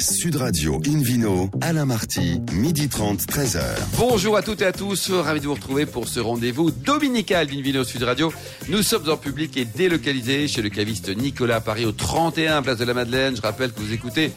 Sud 0.00 0.36
Radio 0.36 0.80
Invino, 0.86 1.50
Alain 1.60 1.84
Marty, 1.84 2.40
midi 2.52 2.88
30, 2.88 3.20
13h. 3.22 3.60
Bonjour 3.96 4.36
à 4.36 4.42
toutes 4.42 4.62
et 4.62 4.66
à 4.66 4.72
tous, 4.72 5.10
ravi 5.10 5.40
de 5.40 5.46
vous 5.46 5.54
retrouver 5.54 5.86
pour 5.86 6.06
ce 6.06 6.20
rendez-vous 6.20 6.70
dominical 6.70 7.48
d'Invino 7.48 7.82
Sud 7.82 8.04
Radio. 8.04 8.32
Nous 8.68 8.82
sommes 8.82 9.08
en 9.08 9.16
public 9.16 9.56
et 9.56 9.64
délocalisés 9.64 10.46
chez 10.46 10.62
le 10.62 10.68
caviste 10.68 11.08
Nicolas 11.16 11.60
Paris 11.60 11.84
au 11.84 11.92
31 11.92 12.62
Place 12.62 12.78
de 12.78 12.84
la 12.84 12.94
Madeleine. 12.94 13.34
Je 13.36 13.42
rappelle 13.42 13.72
que 13.72 13.80
vous 13.80 13.92
écoutez 13.92 14.30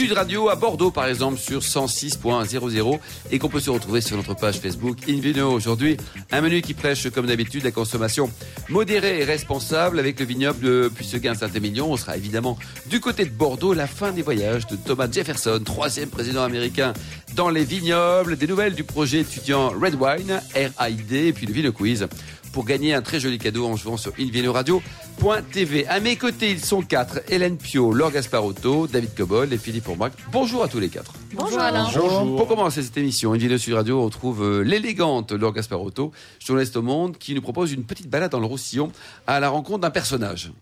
Sud 0.00 0.12
Radio 0.12 0.48
à 0.48 0.54
Bordeaux 0.54 0.90
par 0.90 1.04
exemple 1.08 1.38
sur 1.38 1.60
106.00 1.60 2.98
et 3.30 3.38
qu'on 3.38 3.50
peut 3.50 3.60
se 3.60 3.68
retrouver 3.68 4.00
sur 4.00 4.16
notre 4.16 4.32
page 4.32 4.58
Facebook 4.58 4.96
Invino. 5.06 5.52
Aujourd'hui, 5.52 5.98
un 6.32 6.40
menu 6.40 6.62
qui 6.62 6.72
prêche 6.72 7.10
comme 7.10 7.26
d'habitude 7.26 7.64
la 7.64 7.70
consommation 7.70 8.30
modérée 8.70 9.20
et 9.20 9.24
responsable 9.24 9.98
avec 9.98 10.18
le 10.18 10.24
vignoble 10.24 10.60
de 10.60 10.88
Puisseguin 10.88 11.34
Saint-Émilion. 11.34 11.92
On 11.92 11.98
sera 11.98 12.16
évidemment 12.16 12.58
du 12.86 12.98
côté 12.98 13.26
de 13.26 13.30
Bordeaux, 13.30 13.74
la 13.74 13.86
fin 13.86 14.10
des 14.12 14.22
voyages 14.22 14.66
de 14.68 14.76
Thomas 14.76 15.06
Jefferson, 15.12 15.60
troisième 15.62 16.08
président 16.08 16.44
américain 16.44 16.94
dans 17.34 17.50
les 17.50 17.64
vignobles, 17.64 18.38
des 18.38 18.46
nouvelles 18.46 18.74
du 18.74 18.84
projet 18.84 19.20
étudiant 19.20 19.68
Red 19.68 19.96
Wine, 20.00 20.40
RID 20.54 21.12
et 21.12 21.32
puis 21.34 21.44
le 21.44 21.52
Vino 21.52 21.72
Quiz 21.72 22.06
pour 22.52 22.64
gagner 22.64 22.94
un 22.94 23.02
très 23.02 23.20
joli 23.20 23.38
cadeau 23.38 23.66
en 23.66 23.76
jouant 23.76 23.96
sur 23.96 24.12
invinoradio.tv. 24.18 25.86
À 25.86 26.00
mes 26.00 26.16
côtés, 26.16 26.50
ils 26.50 26.64
sont 26.64 26.82
quatre. 26.82 27.20
Hélène 27.28 27.56
Pio, 27.56 27.92
Laure 27.92 28.10
Gasparotto, 28.10 28.86
David 28.86 29.14
Cobol 29.14 29.52
et 29.52 29.58
Philippe 29.58 29.84
Fourbrac. 29.84 30.12
Bonjour 30.32 30.62
à 30.62 30.68
tous 30.68 30.80
les 30.80 30.88
quatre. 30.88 31.12
Bonjour 31.34 31.60
Alain. 31.60 31.88
Pour 31.90 32.48
commencer 32.48 32.82
cette 32.82 32.96
émission, 32.96 33.32
Invino 33.32 33.58
Sud 33.58 33.74
Radio, 33.74 34.00
on 34.00 34.04
retrouve 34.04 34.42
euh, 34.42 34.62
l'élégante 34.62 35.32
Laure 35.32 35.52
Gasparotto, 35.52 36.12
journaliste 36.38 36.76
au 36.76 36.82
Monde, 36.82 37.16
qui 37.18 37.34
nous 37.34 37.42
propose 37.42 37.72
une 37.72 37.84
petite 37.84 38.08
balade 38.08 38.32
dans 38.32 38.40
le 38.40 38.46
Roussillon 38.46 38.90
à 39.26 39.40
la 39.40 39.48
rencontre 39.48 39.80
d'un 39.80 39.90
personnage. 39.90 40.52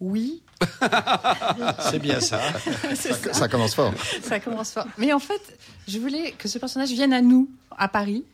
Oui. 0.00 0.42
C'est 1.90 1.98
bien 1.98 2.20
ça. 2.20 2.40
ça. 2.94 3.32
Ça 3.32 3.48
commence 3.48 3.74
fort. 3.74 3.92
Ça 4.22 4.40
commence 4.40 4.72
fort. 4.72 4.86
Mais 4.98 5.12
en 5.12 5.18
fait, 5.18 5.58
je 5.88 5.98
voulais 5.98 6.32
que 6.32 6.48
ce 6.48 6.58
personnage 6.58 6.90
vienne 6.90 7.12
à 7.12 7.20
nous, 7.20 7.48
à 7.76 7.88
Paris. 7.88 8.24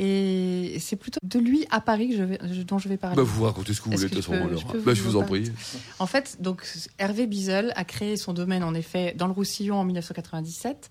Et 0.00 0.76
c'est 0.78 0.94
plutôt 0.94 1.18
de 1.24 1.38
lui 1.40 1.66
à 1.70 1.80
Paris 1.80 2.10
que 2.10 2.16
je 2.16 2.22
vais, 2.22 2.38
je- 2.52 2.62
dont 2.62 2.78
je 2.78 2.88
vais 2.88 2.96
parler. 2.96 3.16
Bah, 3.16 3.24
vous 3.24 3.42
racontez 3.42 3.74
ce 3.74 3.80
que 3.80 3.86
vous 3.86 3.96
voulez, 3.96 4.08
de 4.08 4.14
toute 4.14 4.22
je 4.24 4.30
façon, 4.30 4.48
je 4.72 4.78
Bah, 4.78 4.94
je 4.94 5.02
vous 5.02 5.16
en 5.16 5.24
prie. 5.24 5.50
En 5.98 6.06
fait, 6.06 6.36
donc 6.40 6.64
Hervé 6.98 7.26
Bizel 7.26 7.72
a 7.74 7.84
créé 7.84 8.16
son 8.16 8.32
domaine 8.32 8.62
en 8.62 8.74
effet 8.74 9.12
dans 9.18 9.26
le 9.26 9.32
Roussillon 9.32 9.74
en 9.76 9.84
1997 9.84 10.88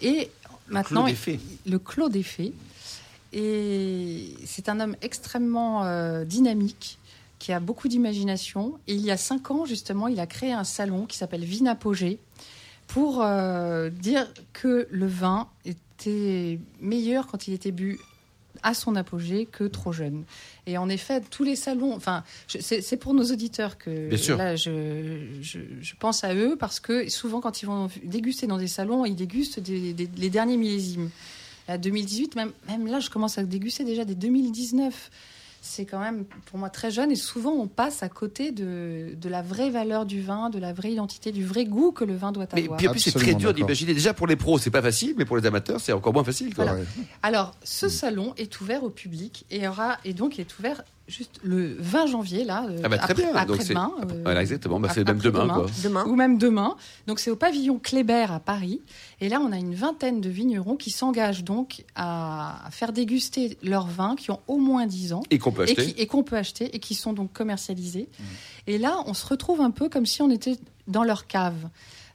et 0.00 0.30
maintenant 0.68 1.02
Clos 1.04 1.10
des 1.10 1.14
Fées. 1.14 1.40
le 1.66 1.78
Clos 1.78 2.08
des 2.08 2.22
Fées. 2.22 2.52
Et 3.34 4.34
c'est 4.46 4.68
un 4.68 4.80
homme 4.80 4.96
extrêmement 5.02 5.84
euh, 5.84 6.24
dynamique 6.24 6.98
qui 7.38 7.52
a 7.52 7.60
beaucoup 7.60 7.88
d'imagination. 7.88 8.78
Et 8.86 8.94
il 8.94 9.00
y 9.02 9.10
a 9.10 9.16
cinq 9.16 9.50
ans 9.50 9.64
justement, 9.66 10.08
il 10.08 10.20
a 10.20 10.26
créé 10.26 10.52
un 10.52 10.64
salon 10.64 11.06
qui 11.06 11.18
s'appelle 11.18 11.44
Vinapogée 11.44 12.18
pour 12.88 13.22
euh, 13.22 13.90
dire 13.90 14.26
que 14.52 14.86
le 14.90 15.06
vin 15.06 15.48
était 15.64 16.58
meilleur 16.80 17.26
quand 17.26 17.46
il 17.48 17.54
était 17.54 17.72
bu 17.72 17.98
à 18.62 18.74
son 18.74 18.96
apogée 18.96 19.46
que 19.46 19.64
trop 19.64 19.92
jeune. 19.92 20.24
Et 20.66 20.78
en 20.78 20.88
effet, 20.88 21.20
tous 21.30 21.44
les 21.44 21.56
salons, 21.56 21.94
enfin, 21.94 22.22
c'est 22.46 22.80
c'est 22.82 22.96
pour 22.96 23.14
nos 23.14 23.24
auditeurs 23.24 23.78
que 23.78 24.08
Bien 24.08 24.18
sûr. 24.18 24.36
là, 24.36 24.56
je, 24.56 25.18
je, 25.40 25.58
je 25.80 25.94
pense 25.98 26.22
à 26.24 26.34
eux 26.34 26.56
parce 26.58 26.78
que 26.80 27.08
souvent, 27.08 27.40
quand 27.40 27.62
ils 27.62 27.66
vont 27.66 27.88
déguster 28.04 28.46
dans 28.46 28.58
des 28.58 28.68
salons, 28.68 29.04
ils 29.04 29.16
dégustent 29.16 29.60
des- 29.60 29.92
des- 29.92 30.08
les 30.16 30.30
derniers 30.30 30.56
millésimes. 30.56 31.10
À 31.68 31.78
2018, 31.78 32.34
même, 32.36 32.52
même 32.68 32.86
là, 32.86 32.98
je 33.00 33.08
commence 33.08 33.38
à 33.38 33.44
déguster 33.44 33.84
déjà 33.84 34.04
des 34.04 34.14
2019. 34.16 35.10
C'est 35.64 35.86
quand 35.86 36.00
même 36.00 36.24
pour 36.46 36.58
moi 36.58 36.70
très 36.70 36.90
jeune 36.90 37.12
et 37.12 37.16
souvent 37.16 37.52
on 37.52 37.68
passe 37.68 38.02
à 38.02 38.08
côté 38.08 38.50
de, 38.50 39.14
de 39.14 39.28
la 39.28 39.42
vraie 39.42 39.70
valeur 39.70 40.06
du 40.06 40.20
vin, 40.20 40.50
de 40.50 40.58
la 40.58 40.72
vraie 40.72 40.90
identité, 40.90 41.30
du 41.30 41.44
vrai 41.44 41.64
goût 41.64 41.92
que 41.92 42.04
le 42.04 42.16
vin 42.16 42.32
doit 42.32 42.46
Mais 42.54 42.64
avoir. 42.64 42.78
puis 42.78 42.88
en 42.88 42.90
plus, 42.90 42.98
c'est 42.98 43.12
très 43.12 43.34
dur 43.34 43.54
d'imaginer. 43.54 43.94
Déjà 43.94 44.12
pour 44.12 44.26
les 44.26 44.34
pros, 44.34 44.58
c'est 44.58 44.72
pas 44.72 44.82
facile, 44.82 45.14
mais 45.16 45.24
pour 45.24 45.36
les 45.36 45.46
amateurs, 45.46 45.80
c'est 45.80 45.92
encore 45.92 46.12
moins 46.12 46.24
facile. 46.24 46.52
Quoi. 46.52 46.64
Voilà. 46.64 46.80
Alors, 47.22 47.54
ce 47.62 47.88
salon 47.88 48.34
est 48.36 48.60
ouvert 48.60 48.82
au 48.82 48.90
public 48.90 49.46
et, 49.50 49.68
aura, 49.68 49.98
et 50.04 50.14
donc 50.14 50.40
est 50.40 50.58
ouvert 50.58 50.82
juste 51.08 51.40
le 51.42 51.76
20 51.78 52.06
janvier, 52.06 52.44
là, 52.44 52.66
euh, 52.68 52.80
Ah 52.84 52.88
bah, 52.88 52.98
très 52.98 53.12
après, 53.12 53.32
bien. 53.32 53.44
Donc, 53.44 53.60
c'est- 53.62 53.70
demain 53.70 53.92
euh, 54.02 54.20
Voilà, 54.24 54.40
exactement. 54.40 54.80
Bah, 54.80 54.88
c'est 54.92 55.04
même 55.06 55.18
demain. 55.18 55.48
Quoi. 55.48 55.66
Demain. 55.82 56.04
ou 56.06 56.14
même 56.14 56.38
demain. 56.38 56.76
Donc, 57.06 57.18
c'est 57.20 57.30
au 57.30 57.36
pavillon 57.36 57.78
Kléber 57.78 58.26
à 58.30 58.40
Paris. 58.40 58.80
Et 59.20 59.28
là, 59.28 59.40
on 59.40 59.52
a 59.52 59.56
une 59.58 59.74
vingtaine 59.74 60.20
de 60.20 60.30
vignerons 60.30 60.76
qui 60.76 60.90
s'engagent 60.90 61.44
donc 61.44 61.84
à 61.94 62.68
faire 62.70 62.92
déguster 62.92 63.58
leurs 63.62 63.86
vins 63.88 64.16
qui 64.16 64.30
ont 64.30 64.40
au 64.46 64.58
moins 64.58 64.86
10 64.86 65.12
ans 65.12 65.22
Et 65.30 65.38
qu'on 65.38 65.52
peut 65.52 65.62
et 65.68 65.78
acheter. 65.78 66.00
et 66.00 66.06
qu'on 66.06 66.22
peut 66.22 66.36
acheter 66.36 66.74
et 66.74 66.78
qui 66.78 66.94
sont 66.94 67.12
donc 67.12 67.32
commercialisés. 67.32 68.08
Et 68.66 68.78
là, 68.78 68.98
on 69.06 69.14
se 69.14 69.26
retrouve 69.26 69.60
un 69.60 69.70
peu 69.70 69.88
comme 69.88 70.06
si 70.06 70.22
on 70.22 70.30
était 70.30 70.56
dans 70.88 71.04
leur 71.04 71.26
cave. 71.26 71.68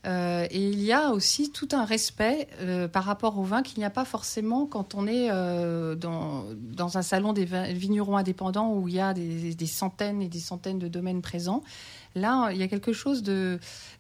Euh, 0.08 0.48
et 0.50 0.70
il 0.70 0.82
y 0.82 0.94
a 0.94 1.12
aussi 1.12 1.52
tout 1.52 1.68
un 1.74 1.84
respect 1.84 2.48
euh, 2.62 2.88
par 2.88 3.04
rapport 3.04 3.38
au 3.38 3.44
vin 3.44 3.62
qu'il 3.62 3.80
n'y 3.80 3.86
a 3.86 3.90
pas 3.90 4.06
forcément 4.06 4.66
quand 4.66 4.96
on 4.96 5.06
est 5.06 5.30
euh, 5.30 5.96
dans, 5.96 6.98
un 6.98 7.02
salon 7.02 7.34
des 7.34 7.46
vignerons 7.46 8.16
indépendants 8.16 8.74
où 8.74 8.88
il 8.88 8.96
y 8.96 9.00
a 9.00 9.14
des 9.14 9.66
centaines 9.66 10.22
et 10.22 10.30
des 10.30 10.40
centaines 10.40 10.80
de 10.80 10.88
domaines 10.88 11.22
présents. 11.22 11.62
Là, 12.20 12.50
il 12.52 12.58
y 12.58 12.64
a 12.64 12.68
quelque 12.68 12.94
chose 12.94 13.24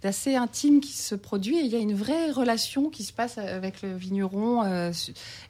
d'assez 0.03 0.35
intime 0.35 0.79
qui 0.81 0.93
se 0.93 1.15
produit 1.15 1.57
et 1.57 1.61
il 1.61 1.67
y 1.71 1.75
a 1.75 1.79
une 1.79 1.93
vraie 1.95 2.31
relation 2.31 2.89
qui 2.89 3.03
se 3.03 3.13
passe 3.13 3.37
avec 3.37 3.81
le 3.81 3.95
vigneron. 3.95 4.63
euh, 4.65 4.91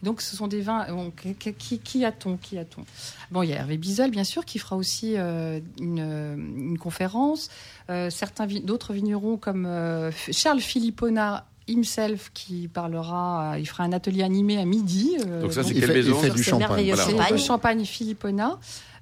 donc, 0.03 0.21
ce 0.21 0.35
sont 0.35 0.47
des 0.47 0.61
vins. 0.61 0.85
bon, 0.89 1.11
qui, 1.11 2.05
a-t-on 2.05 2.37
Qui 2.37 2.57
a-t-on? 2.57 2.83
Bon, 3.31 3.43
il 3.43 3.49
y 3.49 3.53
a 3.53 3.57
Hervé 3.57 3.77
Bizel, 3.77 4.11
bien 4.11 4.23
sûr, 4.23 4.45
qui 4.45 4.59
fera 4.59 4.75
aussi 4.75 5.13
euh, 5.17 5.59
une, 5.79 5.99
euh, 5.99 6.35
une 6.35 6.77
conférence. 6.77 7.49
Euh, 7.89 8.09
certains 8.09 8.47
d'autres 8.47 8.93
vignerons 8.93 9.37
comme 9.37 9.65
euh, 9.65 10.11
Charles 10.31 10.59
Philippona 10.61 11.45
himself 11.69 12.31
qui 12.33 12.69
parlera, 12.69 13.53
euh, 13.55 13.59
il 13.59 13.65
fera 13.65 13.83
un 13.83 13.91
atelier 13.91 14.23
animé 14.23 14.57
à 14.57 14.63
midi. 14.65 15.17
euh, 15.25 15.41
Donc 15.41 15.53
ça, 15.53 15.63
c'est 15.63 15.71
Il 15.71 15.79
quelle 15.81 15.91
fait, 15.91 15.99
il 15.99 16.05
maison? 16.05 16.19
fait 16.21 16.29
du 16.29 16.43
C'est 16.43 16.51
champagne. 16.51 16.93
Voilà. 16.93 17.37
champagne 17.37 17.85
Philippona. 17.85 18.57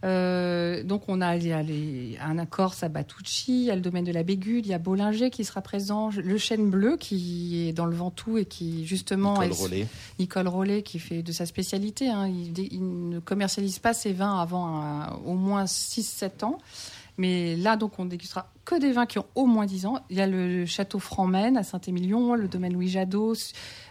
Euh, 0.05 0.83
donc 0.83 1.03
on 1.07 1.19
a, 1.19 1.35
il 1.35 1.47
y 1.47 1.51
a 1.51 1.63
les- 1.63 2.17
un 2.23 2.37
accord 2.37 2.75
à 2.81 2.89
Batucci, 2.89 3.61
il 3.61 3.65
y 3.65 3.71
a 3.71 3.75
le 3.75 3.81
domaine 3.81 4.03
de 4.05 4.11
la 4.11 4.21
Bégude, 4.23 4.65
il 4.65 4.69
y 4.69 4.73
a 4.73 4.77
Bollinger 4.77 5.31
qui 5.31 5.43
sera 5.43 5.61
présent, 5.61 6.11
le 6.15 6.37
chêne 6.37 6.69
bleu 6.69 6.95
qui 6.97 7.67
est 7.67 7.73
dans 7.73 7.87
le 7.87 7.95
Ventoux 7.95 8.37
et 8.37 8.45
qui 8.45 8.85
justement 8.85 9.33
Nicole 9.41 9.51
est- 9.51 9.61
Rollet. 9.61 9.87
Nicole 10.19 10.47
Rollet 10.47 10.83
qui 10.83 10.99
fait 10.99 11.23
de 11.23 11.31
sa 11.31 11.45
spécialité. 11.47 12.09
hein. 12.09 12.27
Il, 12.27 13.09
ne 13.09 13.19
commercialise 13.19 13.79
pas 13.79 13.93
ses 13.93 14.13
vins 14.13 14.39
avant 14.39 15.07
au 15.25 15.33
moins 15.33 15.65
6-7 15.65 16.43
ans. 16.43 16.59
Mais 17.17 17.55
là, 17.55 17.77
donc, 17.77 17.97
on 17.97 18.03
dégustera 18.05 18.51
que 18.65 18.77
des 18.77 18.91
vins 18.91 19.05
qui 19.05 19.19
ont 19.19 19.25
au 19.35 19.45
moins 19.45 19.65
10 19.65 19.85
ans. 19.85 19.99
Il 20.09 20.17
y 20.17 20.21
a 20.21 20.27
le 20.27 20.65
château 20.65 20.99
Franmen 20.99 21.55
à 21.55 21.63
Saint-Émilion, 21.63 22.35
le 22.35 22.49
domaine 22.49 22.73
Louis 22.73 22.89
Jadot, 22.89 23.35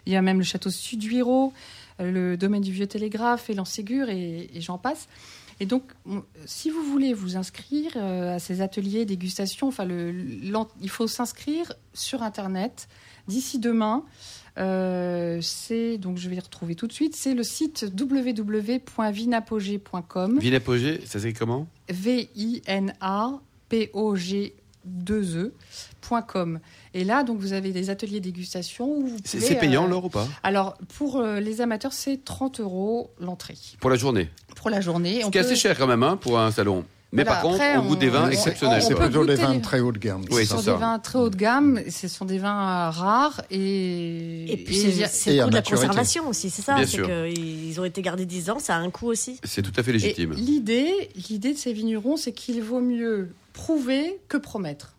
il 0.05 0.13
y 0.13 0.17
a 0.17 0.21
même 0.21 0.37
le 0.39 0.45
château 0.45 0.69
Suduiro, 0.71 1.55
euh, 2.01 2.11
le 2.11 2.37
domaine 2.37 2.61
du 2.61 2.71
Vieux 2.71 2.87
Télégraphe 2.87 3.49
et 3.49 3.55
l'Anségur, 3.55 4.11
et, 4.11 4.51
et 4.55 4.61
j'en 4.61 4.77
passe. 4.77 5.09
Et 5.61 5.67
donc, 5.67 5.83
on- 6.07 6.23
si 6.47 6.71
vous 6.71 6.83
voulez 6.83 7.15
vous 7.15 7.37
inscrire 7.37 7.93
euh, 7.97 8.37
à 8.37 8.39
ces 8.39 8.61
ateliers 8.61 9.05
dégustation, 9.05 9.69
enfin, 9.69 9.85
le, 9.85 10.15
il 10.81 10.91
faut 10.91 11.07
s'inscrire 11.07 11.73
sur 11.93 12.23
Internet 12.23 12.89
d'ici 13.29 13.59
demain. 13.59 14.05
Euh, 14.57 15.41
c'est 15.43 15.99
donc 15.99 16.17
je 16.19 16.29
vais 16.29 16.37
les 16.37 16.41
retrouver 16.41 16.77
tout 16.77 16.87
de 16.87 16.93
suite. 16.93 17.17
C'est 17.17 17.35
le 17.35 17.43
site 17.43 17.87
www.vinapogé.com. 17.99 20.39
Vinapogé, 20.39 21.01
ça 21.07 21.19
s'écrit 21.21 21.39
comment? 21.39 21.67
V 21.89 22.29
I 22.37 22.63
N 22.67 22.95
A 23.01 23.41
P 23.69 23.91
O 23.93 24.15
G 24.17 24.55
2 24.85 25.53
E.com. 26.11 26.61
Et 26.93 27.05
là, 27.05 27.23
donc, 27.25 27.39
vous 27.39 27.53
avez 27.53 27.71
des 27.73 27.91
ateliers 27.91 28.21
dégustation 28.21 28.87
où 28.89 29.07
vous 29.07 29.17
C'est 29.25 29.39
pouvez, 29.39 29.49
c'est 29.49 29.55
payant, 29.59 29.85
euh, 29.85 29.89
Laure, 29.89 30.05
ou 30.07 30.11
pas? 30.11 30.29
Alors, 30.43 30.77
pour 30.97 31.17
euh, 31.19 31.41
les 31.41 31.61
amateurs, 31.61 31.93
c'est 31.93 32.25
30 32.25 32.61
euros 32.61 33.11
l'entrée 33.21 33.57
Pour 33.81 33.91
la 33.91 33.97
journée? 33.97 34.29
pour 34.57 34.71
la 34.71 34.81
journée. 34.81 35.21
Ce 35.21 35.27
On 35.27 35.31
qui 35.31 35.39
est 35.39 35.43
peut- 35.43 35.47
assez 35.49 35.57
cher 35.57 35.77
quand 35.77 35.87
même 35.87 36.03
hein, 36.03 36.17
pour 36.17 36.39
un 36.39 36.51
salon. 36.51 36.85
Mais 37.13 37.23
Voilà, 37.23 37.41
par 37.41 37.43
contre, 37.51 37.63
après, 37.63 37.77
on 37.79 37.87
goûte 37.87 37.99
des 38.01 38.09
vins 38.09 38.27
on- 38.27 38.31
exceptionnels. 38.31 38.81
on- 38.83 38.87
c'est 38.89 38.95
on 38.95 38.97
peut 38.97 39.05
plutôt 39.05 39.25
des 39.27 39.35
vins 39.37 39.59
très 39.61 39.79
haut 39.81 39.93
de 39.93 39.99
gamme. 39.99 40.23
Oui, 40.31 40.43
Ce 40.43 40.49
c'est 40.49 40.57
sont 40.57 40.63
ça. 40.63 40.73
des 40.73 40.79
vins 40.81 40.99
très 40.99 41.19
haut 41.19 41.29
de 41.31 41.37
gamme, 41.37 41.81
ce 41.89 42.09
sont 42.09 42.25
des 42.25 42.39
vins 42.39 42.91
rares 42.91 43.41
et, 43.51 44.53
Et 44.53 44.57
puis 44.57 44.75
c'est 44.75 45.37
le 45.37 45.45
coût 45.45 45.51
de 45.51 45.55
la 45.55 45.63
conservation 45.63 46.29
aussi, 46.29 46.51
c'est 46.51 46.63
ça. 46.63 46.75
Bien 46.75 46.85
C'est 46.87 46.91
sûr. 46.93 47.07
qu'ils 47.07 47.79
ont 47.81 47.85
été 47.85 48.03
gardés 48.03 48.27
10 48.27 48.51
ans, 48.51 48.59
ça 48.59 48.75
a 48.77 48.79
un 48.79 48.91
coût 48.91 49.07
aussi. 49.07 49.39
C'est 49.45 49.63
tout 49.63 49.73
à 49.77 49.83
fait 49.85 49.91
et 49.91 49.95
légitime. 49.95 50.33
l'idée, 50.33 50.93
l'idée 51.31 51.53
de 51.53 51.59
ces 51.59 51.73
vignerons, 51.73 52.17
c'est 52.17 52.33
qu'il 52.33 52.61
vaut 52.63 52.81
mieux 52.81 53.29
prouver 53.55 54.21
que 54.29 54.37
promettre. 54.37 54.91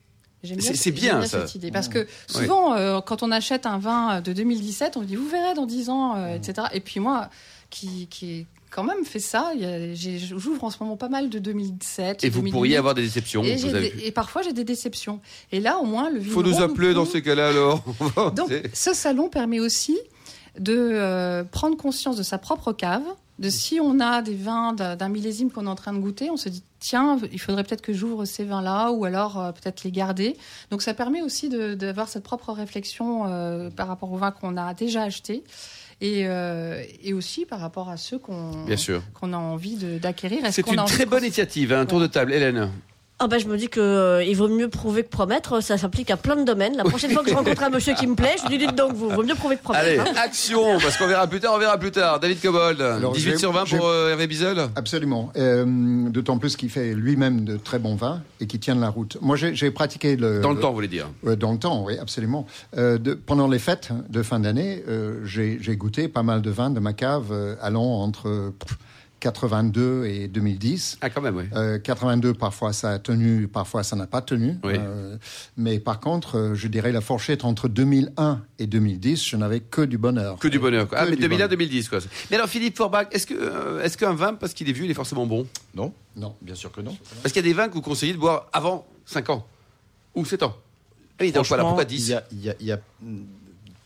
C'est- 0.44 0.92
bien- 0.92 1.22
j'aime 1.22 1.26
ça. 1.28 1.42
cette 1.48 1.56
idée 1.56 1.72
parce 1.72 1.88
que 1.90 2.06
souvent, 2.28 2.74
euh, 2.76 3.02
quand 3.02 3.24
on 3.24 3.32
achète 3.32 3.66
un 3.66 3.80
vin 3.80 4.22
de 4.22 4.32
2017, 4.32 4.96
on 4.96 5.02
dit 5.02 5.16
vous 5.16 5.28
verrez 5.28 5.56
dans 5.56 5.66
10 5.66 5.90
ans, 5.90 6.16
euh, 6.18 6.36
etc. 6.36 6.68
Et 6.74 6.82
puis 6.82 7.00
moi, 7.00 7.30
qui, 7.72 8.06
qui 8.12 8.46
quand 8.70 8.84
même 8.84 9.06
fait 9.06 9.20
ça, 9.20 9.54
il 9.56 9.96
j'ouvre 10.20 10.64
en 10.66 10.70
ce 10.70 10.78
moment 10.82 10.98
pas 10.98 11.10
mal 11.10 11.30
de 11.30 11.40
2007. 11.40 12.24
Et 12.24 12.30
vous 12.30 12.40
2008, 12.42 12.52
pourriez 12.52 12.78
avoir 12.78 12.94
des 12.94 13.02
déceptions, 13.02 13.44
et, 13.44 13.56
vous 13.56 13.62
j'ai 13.70 13.70
avez 13.76 13.90
des- 13.90 13.96
vu. 13.96 14.02
et 14.04 14.12
parfois 14.12 14.44
j'ai 14.44 14.54
des 14.54 14.64
déceptions. 14.66 15.20
Et 15.52 15.60
là, 15.60 15.80
au 15.80 15.86
moins, 15.86 16.12
le 16.12 16.22
Faut 16.22 16.42
vigneron 16.44 16.60
nous 16.60 16.64
appeler 16.64 16.94
dans 16.94 17.06
ces 17.06 17.24
cas-là 17.24 17.50
alors. 17.50 17.84
donc, 18.36 18.52
ce 18.74 18.94
salon 18.94 19.30
permet 19.30 19.60
aussi 19.60 19.98
de 20.60 20.76
euh, 20.78 21.44
prendre 21.44 21.76
conscience 21.76 22.18
de 22.18 22.24
sa 22.24 22.38
propre 22.38 22.72
cave, 22.72 23.02
de 23.40 23.50
si 23.50 23.80
on 23.82 24.00
a 24.00 24.22
des 24.22 24.36
vins 24.36 24.74
d'un 24.74 25.10
millésime 25.10 25.52
qu'on 25.52 25.66
est 25.66 25.70
en 25.70 25.76
train 25.76 25.94
de 25.94 26.00
goûter, 26.00 26.30
on 26.30 26.38
se 26.38 26.50
dit 26.50 26.64
tiens, 26.80 27.20
il 27.32 27.40
faudrait 27.40 27.64
peut-être 27.64 27.82
que 27.82 27.94
j'ouvre 27.94 28.26
ces 28.26 28.46
vins-là 28.46 28.92
ou 28.92 29.06
alors 29.06 29.40
euh, 29.40 29.52
peut-être 29.52 29.84
les 29.84 29.92
garder. 29.92 30.38
Donc 30.72 30.82
ça 30.82 30.94
permet 30.94 31.22
aussi 31.22 31.50
d'avoir 31.50 32.08
cette 32.08 32.24
propre 32.24 32.54
réflexion 32.54 33.26
euh, 33.28 33.70
par 33.70 33.88
rapport 33.88 34.12
aux 34.12 34.18
vins 34.18 34.32
qu'on 34.32 34.56
a 34.56 34.74
déjà 34.74 35.04
achetés 35.04 35.44
et, 36.02 36.28
euh, 36.28 36.82
et 37.04 37.14
aussi 37.14 37.46
par 37.46 37.60
rapport 37.60 37.90
à 37.90 37.98
ceux 37.98 38.20
qu'on 38.20 39.34
a 39.34 39.38
envie 39.38 39.76
d'acquérir. 40.00 40.42
C'est 40.52 40.68
une 40.68 40.86
très 40.86 41.06
bonne 41.06 41.24
initiative, 41.24 41.74
un 41.74 41.86
tour 41.86 42.00
de 42.00 42.08
table. 42.08 42.34
Hélène. 42.34 42.70
Ah 43.18 43.28
bah 43.28 43.38
je 43.38 43.48
me 43.48 43.56
dis 43.56 43.70
que 43.70 43.80
euh, 43.80 44.24
il 44.26 44.36
vaut 44.36 44.50
mieux 44.50 44.68
prouver 44.68 45.04
que 45.04 45.08
promettre, 45.08 45.64
ça 45.64 45.78
s'applique 45.78 46.12
à 46.12 46.18
plein 46.18 46.36
de 46.36 46.44
domaines. 46.44 46.76
La 46.76 46.84
prochaine 46.84 47.12
fois 47.12 47.24
que 47.24 47.30
je 47.30 47.34
rencontre 47.36 47.64
un 47.64 47.70
monsieur 47.70 47.94
qui 47.94 48.08
me 48.08 48.16
plaît, 48.16 48.36
je 48.44 48.50
lui 48.50 48.58
dis 48.58 48.68
dites 48.68 48.76
donc 48.76 48.92
vous, 48.94 49.10
vaut 49.10 49.24
mieux 49.24 49.36
prouver 49.36 49.56
que 49.56 49.64
promettre. 49.64 49.86
Allez, 49.86 49.98
hein. 50.00 50.06
action, 50.22 50.78
parce 50.82 50.98
qu'on 50.98 51.08
verra 51.08 51.26
plus 51.26 51.40
tard, 51.40 51.54
on 51.56 51.58
verra 51.58 51.78
plus 51.78 51.92
tard. 51.92 52.20
David 52.20 52.42
Cobold, 52.42 52.82
Alors, 52.82 53.14
18 53.14 53.32
j'ai- 53.32 53.38
sur 53.38 53.54
20 53.54 53.64
j'ai- 53.64 53.78
pour 53.78 53.88
euh, 53.88 54.10
Hervé 54.12 54.28
Bizel. 54.28 54.68
Absolument. 54.76 55.32
Euh, 55.38 56.10
D'autant 56.10 56.38
plus 56.40 56.58
qu'il 56.58 56.70
fait 56.70 56.94
lui-même 56.94 57.46
de 57.46 57.56
très 57.56 57.80
bons 57.80 57.96
vins 57.96 58.22
et 58.42 58.48
qui 58.48 58.60
tiennent 58.60 58.82
la 58.82 58.90
route. 58.90 59.18
Moi, 59.22 59.38
j'ai 59.38 59.72
pratiqué 59.72 60.18
le. 60.18 60.42
Dans 60.42 60.52
le 60.52 60.60
temps, 60.60 60.70
vous 60.70 60.76
voulez 60.76 60.90
dire. 60.90 61.08
Dans 61.24 61.54
le 61.54 61.58
temps, 61.58 61.86
oui, 61.86 61.98
absolument. 61.98 62.46
Euh, 62.78 62.98
de- 62.98 63.14
pendant 63.14 63.48
les 63.48 63.60
fêtes 63.60 63.92
de 64.10 64.24
fin 64.24 64.42
d'année, 64.42 64.84
euh, 64.90 65.22
j'ai 65.24 65.58
j'ai 65.62 65.78
goûté 65.78 66.10
pas 66.10 66.24
mal 66.24 66.42
de 66.42 66.50
vins 66.52 66.70
de 66.70 66.82
ma 66.82 66.92
cave 66.92 67.28
euh, 67.32 67.56
allant 67.62 67.82
entre 68.02 68.52
pff, 68.60 68.78
82 69.30 70.06
et 70.06 70.28
2010. 70.28 71.00
Ah, 71.02 71.10
quand 71.10 71.22
même, 71.22 71.36
oui. 71.36 71.46
Euh, 71.56 71.80
82, 71.80 72.36
parfois 72.36 72.74
ça 72.74 72.92
a 72.92 73.00
tenu, 73.00 73.48
parfois 73.48 73.82
ça 73.84 73.96
n'a 73.96 74.06
pas 74.06 74.22
tenu. 74.22 74.58
Oui. 74.64 74.74
Euh, 74.78 75.18
mais 75.58 75.80
par 75.80 76.00
contre, 76.00 76.38
euh, 76.38 76.54
je 76.56 76.68
dirais 76.68 76.92
la 76.92 77.02
fourchette 77.02 77.44
entre 77.44 77.68
2001 77.68 78.42
et 78.60 78.68
2010, 78.68 79.26
je 79.26 79.36
n'avais 79.36 79.62
que 79.62 79.82
du 79.82 79.98
bonheur. 79.98 80.38
Que 80.38 80.48
du 80.48 80.60
bonheur. 80.60 80.88
quoi. 80.88 81.00
Ah, 81.00 81.06
mais 81.10 81.16
du 81.16 81.28
bonheur. 81.28 81.50
2001-2010, 81.50 81.90
quoi. 81.90 82.00
Mais 82.30 82.38
alors, 82.38 82.48
Philippe 82.50 82.78
Forbach, 82.78 83.08
est-ce 83.12 83.26
que, 83.26 83.34
euh, 83.34 83.82
est-ce 83.84 83.98
qu'un 83.98 84.14
vin, 84.14 84.36
parce 84.36 84.54
qu'il 84.54 84.70
est 84.70 84.74
vieux, 84.74 84.86
il 84.86 84.92
est 84.92 84.96
forcément 84.96 85.26
bon? 85.26 85.48
Non, 85.74 85.92
Non. 86.16 86.36
bien 86.42 86.54
sûr 86.56 86.72
que 86.72 86.82
non. 86.82 86.96
Parce 87.24 87.34
qu'il 87.34 87.44
y 87.44 87.46
a 87.46 87.50
des 87.50 87.54
vins 87.56 87.68
que 87.68 87.74
vous 87.74 87.82
conseillez 87.82 88.14
de 88.14 88.20
boire 88.20 88.48
avant 88.54 88.86
5 89.08 89.32
ans 89.32 89.46
ou 90.14 90.24
7 90.24 90.44
ans. 90.44 90.56
Oui, 91.20 91.32
donc 91.32 91.46
voilà, 91.48 91.64
pourquoi 91.64 91.84
il 91.84 91.88
10 91.88 92.10
y 92.10 92.14
a- 92.14 92.24
y 92.32 92.50
a- 92.50 92.56
il 92.60 92.66
y 92.68 92.72
a- 92.72 92.80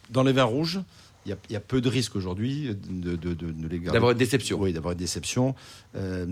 dans 0.09 0.23
les 0.23 0.33
vins 0.33 0.43
rouges, 0.43 0.79
il 1.25 1.29
y 1.29 1.33
a, 1.33 1.37
il 1.49 1.53
y 1.53 1.55
a 1.55 1.59
peu 1.59 1.81
de 1.81 1.89
risques 1.89 2.15
aujourd'hui 2.15 2.75
de, 2.89 3.15
de, 3.15 3.33
de, 3.33 3.51
de 3.51 3.67
les 3.67 3.79
garder. 3.79 3.91
D'avoir 3.93 4.11
une 4.13 4.17
déception. 4.17 4.59
Oui, 4.59 4.73
d'avoir 4.73 4.93
une 4.93 4.99
déception. 4.99 5.53
Euh, 5.95 6.25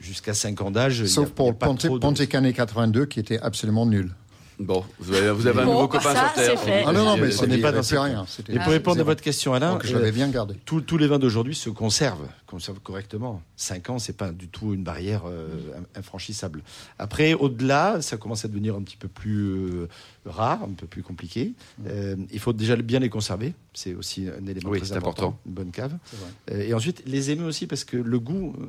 Jusqu'à 0.00 0.34
5 0.34 0.60
ans 0.62 0.70
d'âge. 0.70 1.04
Sauf 1.06 1.26
il 1.26 1.28
y 1.28 1.30
a 1.30 1.34
pour 1.34 1.58
Ponte, 1.58 1.86
de 1.86 1.98
Ponte 1.98 2.18
risques. 2.18 2.32
Canet 2.32 2.54
82 2.56 3.06
qui 3.06 3.20
était 3.20 3.38
absolument 3.38 3.86
nul. 3.86 4.14
Bon, 4.62 4.84
vous 4.98 5.14
avez, 5.14 5.30
vous 5.30 5.46
avez 5.46 5.62
un 5.62 5.64
Bon, 5.64 5.72
nouveau 5.72 5.88
copain 5.88 6.12
ça, 6.14 6.26
sur 6.26 6.32
Terre. 6.34 6.50
c'est 6.50 6.56
fait. 6.66 6.84
Ah 6.86 6.92
non, 6.92 7.02
non, 7.04 7.16
mais 7.16 7.28
Euh, 7.28 7.30
ce 7.30 7.46
n'est 7.46 7.58
pas 7.58 7.82
cette- 7.82 7.98
rien. 7.98 8.26
Et 8.50 8.58
pour 8.58 8.72
répondre 8.72 9.00
à 9.00 9.04
votre 9.04 9.22
question, 9.22 9.54
Alain, 9.54 9.72
Donc 9.72 9.86
je 9.86 9.94
l'avais 9.94 10.08
euh, 10.08 10.12
bien 10.12 10.28
gardé. 10.28 10.54
tous- 10.66 10.82
tous 10.82 10.98
les 10.98 11.06
vins 11.06 11.18
d'aujourd'hui 11.18 11.54
se 11.54 11.70
conservent, 11.70 12.28
conservent 12.46 12.80
correctement. 12.80 13.40
5 13.56 13.88
ans, 13.88 13.98
c'est 13.98 14.16
pas 14.18 14.32
du 14.32 14.48
tout 14.48 14.74
une 14.74 14.82
barrière 14.84 15.22
euh, 15.26 15.48
infranchissable. 15.94 16.62
Après, 16.98 17.32
au-delà, 17.32 18.02
ça 18.02 18.18
commence 18.18 18.44
à 18.44 18.48
devenir 18.48 18.74
un 18.76 18.82
petit 18.82 18.98
peu 18.98 19.08
plus 19.08 19.46
euh, 19.46 19.88
rare, 20.26 20.62
un 20.64 20.74
peu 20.74 20.86
plus 20.86 21.02
compliqué. 21.02 21.54
Euh, 21.86 22.16
il 22.30 22.38
faut 22.38 22.52
déjà 22.52 22.76
bien 22.76 22.98
les 22.98 23.08
conserver. 23.08 23.54
C'est 23.72 23.94
aussi 23.94 24.26
un 24.28 24.46
élément 24.46 24.68
Oui, 24.70 24.78
très 24.80 24.88
c'est 24.88 24.96
important. 24.96 25.28
important. 25.28 25.40
Une 25.46 25.52
bonne 25.54 25.70
cave. 25.70 25.96
C'est. 26.48 26.54
Euh, 26.54 26.68
et 26.68 26.74
ensuite, 26.74 27.02
les 27.06 27.30
aimer 27.30 27.44
aussi 27.44 27.66
parce 27.66 27.84
que 27.84 27.96
le 27.96 28.18
goût, 28.20 28.54
euh, 28.60 28.66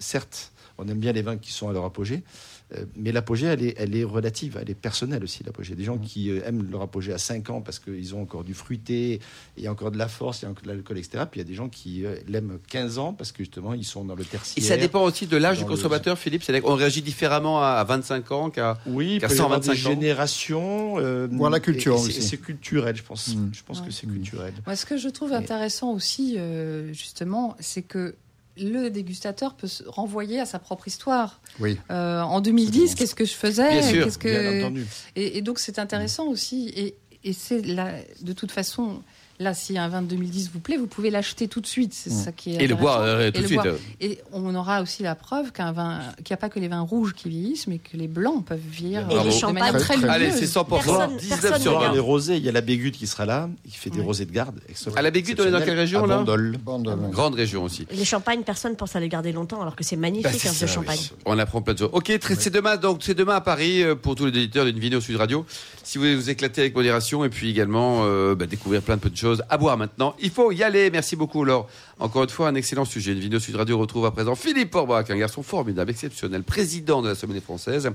certes, 0.00 0.50
on 0.78 0.88
aime 0.88 0.98
bien 0.98 1.12
les 1.12 1.22
vins 1.22 1.36
qui 1.36 1.52
sont 1.52 1.68
à 1.68 1.72
leur 1.72 1.84
apogée, 1.84 2.22
euh, 2.22 2.57
mais 2.96 3.12
l'apogée, 3.12 3.46
elle 3.46 3.62
est, 3.62 3.74
elle 3.78 3.96
est 3.96 4.04
relative, 4.04 4.58
elle 4.60 4.68
est 4.70 4.74
personnelle 4.74 5.24
aussi, 5.24 5.42
l'apogée. 5.44 5.74
Des 5.74 5.84
gens 5.84 5.96
Mmh. 5.96 6.00
qui 6.02 6.30
euh, 6.30 6.40
aiment 6.46 6.68
leur 6.70 6.82
apogée 6.82 7.12
à 7.12 7.18
5 7.18 7.48
ans 7.50 7.60
parce 7.62 7.78
qu'ils 7.78 8.14
ont 8.14 8.20
encore 8.22 8.44
du 8.44 8.52
fruité, 8.54 9.20
il 9.56 9.62
y 9.64 9.66
a 9.66 9.72
encore 9.72 9.90
de 9.90 9.96
la 9.98 10.08
force, 10.08 10.42
il 10.42 10.44
y 10.44 10.48
a 10.48 10.50
encore 10.50 10.64
de 10.64 10.68
l'alcool, 10.68 10.98
etc. 10.98 11.24
Puis 11.30 11.40
il 11.40 11.44
y 11.44 11.46
a 11.46 11.48
des 11.48 11.54
gens 11.54 11.68
qui 11.70 12.04
euh, 12.04 12.16
l'aiment 12.28 12.58
15 12.68 12.98
ans 12.98 13.12
parce 13.14 13.32
que 13.32 13.38
justement, 13.38 13.72
ils 13.74 13.84
sont 13.84 14.04
dans 14.04 14.14
le 14.14 14.22
Et 14.22 14.26
tertiaire. 14.26 14.64
ça 14.64 14.76
dépend 14.76 15.02
aussi 15.02 15.26
de 15.26 15.36
l'âge 15.36 15.58
du 15.58 15.64
le- 15.64 15.70
consommateur, 15.70 16.18
Philippe. 16.18 16.42
C'est-à-dire 16.42 16.62
qu'on 16.62 16.74
réagit 16.74 17.00
différemment 17.02 17.62
à 17.62 17.82
25 17.84 18.30
ans 18.32 18.50
qu'à. 18.50 18.78
Oui, 18.86 19.18
qu'à 19.18 19.28
peut 19.28 19.34
y 19.34 19.40
avoir 19.40 19.60
des 19.60 19.66
125 19.68 19.72
ans. 19.88 19.90
générations. 19.94 20.98
euh, 20.98 21.26
Voir 21.32 21.50
la 21.50 21.60
culture 21.60 21.94
et- 21.94 21.96
et 21.96 22.00
c'est- 22.02 22.08
aussi. 22.18 22.22
C'est 22.22 22.36
culturel, 22.36 22.96
je 22.96 23.02
pense. 23.02 23.34
Mm. 23.34 23.50
Je 23.52 23.62
pense 23.62 23.80
Ouais. 23.80 23.86
que 23.86 23.92
c'est 23.92 24.06
Mm. 24.06 24.12
culturel. 24.12 24.52
Moi, 24.66 24.76
ce 24.76 24.84
que 24.86 24.96
je 24.96 25.08
trouve 25.08 25.30
Mais- 25.30 25.36
intéressant 25.36 25.92
aussi, 25.92 26.34
euh, 26.38 26.92
justement, 26.92 27.56
c'est 27.60 27.82
que 27.82 28.14
le 28.60 28.88
dégustateur 28.90 29.54
peut 29.54 29.66
se 29.66 29.82
renvoyer 29.84 30.40
à 30.40 30.46
sa 30.46 30.58
propre 30.58 30.88
histoire. 30.88 31.40
Oui. 31.60 31.78
Euh, 31.90 32.20
en 32.22 32.40
2010, 32.40 32.66
Absolument. 32.68 32.94
qu'est-ce 32.96 33.14
que 33.14 33.24
je 33.24 33.34
faisais? 33.34 33.68
Bien 33.70 33.82
sûr, 33.82 34.18
que... 34.18 34.28
Bien 34.28 34.60
entendu. 34.66 34.86
Et, 35.16 35.38
et 35.38 35.42
donc 35.42 35.58
c'est 35.58 35.78
intéressant 35.78 36.26
aussi. 36.26 36.72
Et, 36.76 36.96
et 37.24 37.32
c'est 37.32 37.62
là, 37.62 37.92
de 38.22 38.32
toute 38.32 38.50
façon, 38.52 39.02
là, 39.40 39.54
si 39.54 39.78
un 39.78 39.88
vin 39.88 40.02
de 40.02 40.06
2010 40.08 40.50
vous 40.52 40.58
plaît, 40.60 40.76
vous 40.76 40.86
pouvez 40.86 41.10
l'acheter 41.10 41.48
tout 41.48 41.60
de 41.60 41.66
suite. 41.66 41.92
C'est 41.94 42.10
Mm. 42.10 42.24
ça 42.24 42.32
qui 42.32 42.54
est 42.56 42.62
Et 42.62 42.66
le 42.66 42.74
boire 42.74 43.00
euh, 43.02 43.30
tout 43.30 43.40
de 43.42 43.46
suite. 43.46 43.60
boire. 43.62 43.74
Et 44.00 44.18
on 44.32 44.54
aura 44.54 44.82
aussi 44.82 45.02
la 45.02 45.14
preuve 45.14 45.52
qu'un 45.52 45.72
vin, 45.72 46.00
qu'il 46.24 46.32
n'y 46.32 46.34
a 46.34 46.36
pas 46.38 46.48
que 46.48 46.58
les 46.58 46.68
vins 46.68 46.80
rouges 46.80 47.14
qui 47.14 47.28
vieillissent, 47.28 47.66
mais 47.66 47.78
que 47.78 47.96
les 47.96 48.08
blancs 48.08 48.44
peuvent 48.44 48.58
vieillir 48.70 49.06
Et 49.10 49.14
euh, 49.14 49.18
les 49.22 49.26
de 49.26 49.30
champagnes. 49.30 49.54
manière 49.72 49.80
très 49.80 49.96
Très, 49.96 50.08
Allez, 50.08 50.30
c'est 50.32 50.46
100%. 50.46 50.96
Personne- 50.98 51.16
19 51.16 51.40
personne 51.40 51.60
sur 51.62 51.72
ne 51.72 51.76
Dans 51.78 51.86
20. 51.88 51.92
les 51.94 51.98
rosés, 52.00 52.36
il 52.36 52.44
y 52.44 52.48
a 52.48 52.52
la 52.52 52.60
Bégute 52.60 52.96
qui 52.96 53.06
sera 53.06 53.26
là, 53.26 53.48
qui 53.68 53.76
fait 53.76 53.90
des 53.90 53.98
Oui. 54.00 54.04
rosés 54.06 54.24
de 54.26 54.32
garde. 54.32 54.58
À 54.96 55.02
la 55.02 55.10
Bégute, 55.10 55.40
on 55.40 55.44
est 55.44 55.50
dans 55.50 55.60
quelle 55.64 55.78
région, 55.78 56.04
là 56.06 56.18
Bandol. 56.18 56.56
Bandol. 56.64 56.98
Grande 57.10 57.34
région 57.34 57.62
aussi. 57.64 57.86
Les 57.90 58.04
champagnes, 58.04 58.42
personne 58.42 58.74
pense 58.76 58.96
à 58.96 59.00
les 59.00 59.08
garder 59.08 59.32
longtemps, 59.32 59.60
alors 59.62 59.76
que 59.76 59.84
c'est 59.84 59.96
magnifique 59.96 60.24
Bah, 60.32 60.38
c'est 60.38 60.48
hein, 60.48 60.52
ça, 60.52 60.66
champagne. 60.66 60.98
oui. 61.00 61.16
On 61.26 61.38
apprend 61.38 61.62
plein 61.62 61.74
de 61.74 61.78
choses. 61.78 61.90
Ok, 61.92 62.12
c'est 62.38 62.50
demain, 62.52 62.76
donc 62.76 63.00
c'est 63.02 63.14
demain 63.14 63.36
à 63.36 63.40
Paris 63.40 63.82
euh, 63.82 63.94
pour 63.94 64.14
tous 64.14 64.26
les 64.26 64.30
éditeurs 64.38 64.64
d'une 64.64 64.78
vidéo 64.78 65.00
Sud 65.00 65.16
Radio. 65.16 65.44
Si 65.84 65.98
vous 65.98 66.04
voulez 66.04 66.16
vous 66.16 66.28
éclater 66.30 66.60
avec 66.62 66.74
modération 66.74 67.24
et 67.24 67.28
puis 67.28 67.50
également 67.50 68.00
euh, 68.04 68.34
bah, 68.34 68.46
découvrir 68.46 68.82
plein 68.82 68.96
de 68.96 69.00
petites 69.00 69.18
choses 69.18 69.27
à 69.48 69.58
boire 69.58 69.76
maintenant, 69.76 70.14
il 70.18 70.30
faut 70.30 70.52
y 70.52 70.62
aller. 70.62 70.90
Merci 70.90 71.16
beaucoup, 71.16 71.44
Laure. 71.44 71.68
Encore 72.00 72.22
une 72.22 72.28
fois, 72.28 72.48
un 72.48 72.54
excellent 72.54 72.84
sujet. 72.84 73.12
Une 73.12 73.18
vidéo 73.18 73.40
Sud 73.40 73.56
Radio 73.56 73.76
retrouve 73.78 74.06
à 74.06 74.10
présent 74.12 74.34
Philippe 74.36 74.72
Forbach, 74.72 75.10
un 75.10 75.16
garçon 75.16 75.42
formidable, 75.42 75.90
exceptionnel, 75.90 76.42
président 76.44 77.02
de 77.02 77.08
la 77.08 77.14
Sommelier 77.14 77.40
française, 77.40 77.90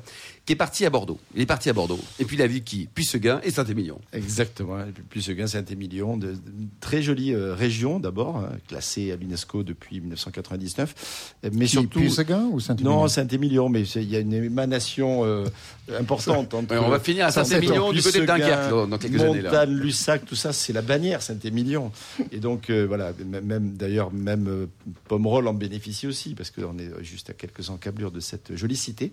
qui 0.46 0.54
est 0.54 0.58
parti 0.58 0.86
à 0.86 0.90
Bordeaux. 0.90 1.20
Il 1.36 1.42
est 1.42 1.46
parti 1.46 1.70
à 1.70 1.74
Bordeaux. 1.74 2.00
Et 2.20 2.26
puis 2.26 2.36
il 2.36 2.42
a 2.42 2.48
vu 2.48 2.62
qui 2.62 2.88
Puisseguin 2.94 3.40
et 3.44 3.52
Saint-Émilion. 3.52 4.02
Exactement. 4.12 4.80
Et 4.82 4.92
puis 4.92 5.04
Puisseguin, 5.04 5.48
Saint-Émilion, 5.48 6.18
de, 6.18 6.32
de- 6.34 6.38
très 6.82 7.02
jolie 7.02 7.34
euh, 7.34 7.54
région 7.56 8.00
d'abord, 8.00 8.38
hein, 8.38 8.50
classée 8.68 9.12
à 9.12 9.16
l'UNESCO 9.16 9.64
depuis 9.64 10.02
1999. 10.02 11.36
euh, 11.46 11.50
Mais 11.54 11.66
Qui, 11.66 11.72
surtout. 11.72 12.00
Puisseguin 12.00 12.50
ou 12.52 12.60
Saint-Émilion 12.60 13.02
Non, 13.02 13.08
Saint-Émilion, 13.08 13.70
mais 13.70 13.84
il 13.84 14.10
y 14.10 14.16
a 14.16 14.20
une 14.20 14.34
émanation 14.34 15.24
euh, 15.24 15.46
importante 15.98 16.54
entre. 16.54 16.72
Ouais, 16.74 16.78
on 16.84 16.90
va 16.90 17.00
finir 17.00 17.26
à 17.28 17.32
Saint-Émilion 17.32 17.92
du 17.94 18.02
côté 18.02 18.20
de 18.20 18.26
Dunkerque 18.26 18.70
dans, 18.70 18.88
dans 18.88 18.98
quelques 18.98 19.22
années. 19.22 19.42
Là. 19.42 19.50
Montagne, 19.50 19.70
Lussac, 19.76 20.26
tout 20.26 20.36
ça, 20.36 20.52
c'est 20.52 20.74
la 20.74 20.82
bannière 20.82 21.22
Saint-Émilion. 21.22 21.92
Et 22.32 22.40
donc, 22.40 22.70
euh, 22.70 22.86
voilà, 22.86 23.14
même- 23.26 23.46
même 23.46 23.70
d'ailleurs, 23.94 24.12
même 24.12 24.48
euh, 24.48 24.66
Pomerol 25.08 25.48
en 25.48 25.54
bénéficie 25.54 26.08
aussi, 26.08 26.34
parce 26.34 26.50
qu'on 26.50 26.80
est 26.80 27.04
juste 27.04 27.30
à 27.30 27.34
quelques 27.34 27.70
encablures 27.70 28.10
de 28.10 28.20
cette 28.20 28.56
jolie 28.56 28.76
cité. 28.76 29.12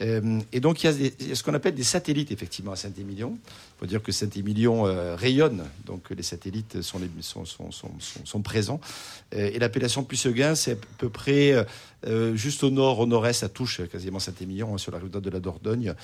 Euh, 0.00 0.40
et 0.52 0.60
donc, 0.60 0.84
il 0.84 0.86
y, 0.86 1.32
a 1.32 1.34
ce 1.34 1.42
qu'on 1.42 1.54
appelle 1.54 1.74
des 1.74 1.82
satellites, 1.82 2.30
effectivement, 2.30 2.70
à 2.70 2.76
Saint-Émilion. 2.76 3.36
Il 3.44 3.80
faut 3.80 3.86
dire 3.86 4.00
que 4.00 4.12
Saint-Émilion 4.12 4.86
euh, 4.86 5.16
rayonne, 5.16 5.64
donc 5.86 6.10
les 6.10 6.22
satellites 6.22 6.82
sont, 6.82 7.00
présents. 8.44 8.80
Et 9.32 9.58
l'appellation 9.58 10.04
Puisseguin, 10.04 10.54
c'est 10.54 10.72
à 10.72 10.76
peu 10.98 11.08
près 11.08 11.66
juste 12.34 12.62
au 12.62 12.70
nord, 12.70 13.00
au 13.00 13.06
nord-est, 13.06 13.40
ça 13.40 13.48
touche 13.48 13.80
quasiment 13.90 14.20
Saint-Émilion, 14.20 14.74
hein, 14.74 14.78
sur 14.78 14.92
la 14.92 14.98
rive 14.98 15.10
de 15.10 15.30
la 15.30 15.40
Dordogne. 15.40 15.94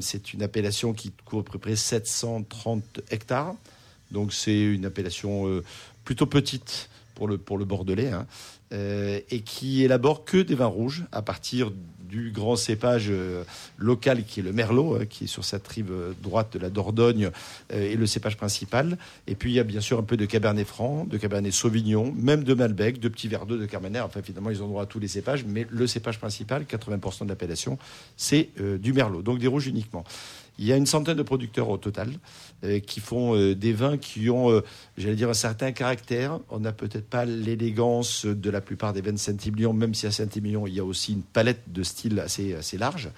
C'est 0.00 0.32
une 0.34 0.42
appellation 0.42 0.92
qui 0.92 1.12
couvre 1.24 1.44
à 1.48 1.52
peu 1.52 1.58
près 1.58 1.76
730 1.76 3.02
hectares. 3.10 3.54
Donc 4.10 4.32
c'est 4.32 4.60
une 4.60 4.84
appellation 4.84 5.62
plutôt 6.06 6.26
petite 6.26 6.88
pour 7.16 7.26
le, 7.26 7.38
pour 7.38 7.58
le 7.58 7.64
Bordelais, 7.64 8.10
hein, 8.10 8.26
euh, 8.72 9.18
et 9.30 9.40
qui 9.40 9.82
élabore 9.82 10.24
que 10.24 10.38
des 10.38 10.54
vins 10.54 10.66
rouges 10.66 11.04
à 11.10 11.22
partir 11.22 11.72
du 12.06 12.30
grand 12.30 12.56
cépage 12.56 13.06
euh, 13.10 13.44
local 13.76 14.24
qui 14.24 14.40
est 14.40 14.42
le 14.42 14.52
Merlot, 14.52 14.96
hein, 14.96 15.06
qui 15.06 15.24
est 15.24 15.26
sur 15.26 15.44
cette 15.44 15.66
rive 15.68 15.90
euh, 15.90 16.12
droite 16.22 16.52
de 16.54 16.58
la 16.58 16.70
Dordogne, 16.70 17.30
euh, 17.72 17.90
et 17.92 17.96
le 17.96 18.06
cépage 18.06 18.36
principal. 18.36 18.96
Et 19.26 19.34
puis 19.34 19.50
il 19.50 19.54
y 19.54 19.60
a 19.60 19.64
bien 19.64 19.80
sûr 19.80 19.98
un 19.98 20.02
peu 20.02 20.16
de 20.16 20.24
Cabernet 20.24 20.66
Franc, 20.66 21.04
de 21.04 21.18
Cabernet 21.18 21.52
Sauvignon, 21.52 22.14
même 22.16 22.44
de 22.44 22.54
Malbec, 22.54 23.00
de 23.00 23.08
petits 23.08 23.28
verres 23.28 23.46
d'eau, 23.46 23.58
de 23.58 23.66
Carmenère. 23.66 24.06
Enfin, 24.06 24.22
finalement, 24.22 24.50
ils 24.50 24.62
ont 24.62 24.68
droit 24.68 24.84
à 24.84 24.86
tous 24.86 25.00
les 25.00 25.08
cépages, 25.08 25.44
mais 25.44 25.66
le 25.68 25.86
cépage 25.86 26.18
principal, 26.18 26.64
80% 26.64 27.24
de 27.24 27.28
l'appellation, 27.28 27.78
c'est 28.16 28.50
du 28.80 28.92
Merlot, 28.92 29.22
donc 29.22 29.38
des 29.38 29.46
rouges 29.46 29.66
uniquement. 29.66 30.04
Il 30.58 30.66
y 30.66 30.72
a 30.72 30.76
une 30.76 30.86
centaine 30.86 31.16
de 31.16 31.22
producteurs 31.22 31.68
au 31.68 31.76
total 31.76 32.10
euh, 32.64 32.80
qui 32.80 33.00
font 33.00 33.36
euh, 33.36 33.54
des 33.54 33.72
vins 33.72 33.98
qui 33.98 34.30
ont, 34.30 34.50
euh, 34.50 34.62
j'allais 34.96 35.16
dire, 35.16 35.28
un 35.28 35.34
certain 35.34 35.72
caractère. 35.72 36.40
On 36.48 36.60
n'a 36.60 36.72
peut-être 36.72 37.08
pas 37.08 37.24
l'élégance 37.24 38.24
de 38.24 38.50
la 38.50 38.60
plupart 38.60 38.92
des 38.92 39.02
vins 39.02 39.12
de 39.12 39.18
Saint-Émilion, 39.18 39.72
même 39.72 39.94
si 39.94 40.06
à 40.06 40.10
Saint-Émilion, 40.10 40.66
il 40.66 40.74
y 40.74 40.80
a 40.80 40.84
aussi 40.84 41.12
une 41.12 41.22
palette 41.22 41.72
de 41.72 41.82
styles 41.82 42.18
assez, 42.20 42.54
assez 42.54 42.78
large, 42.78 43.10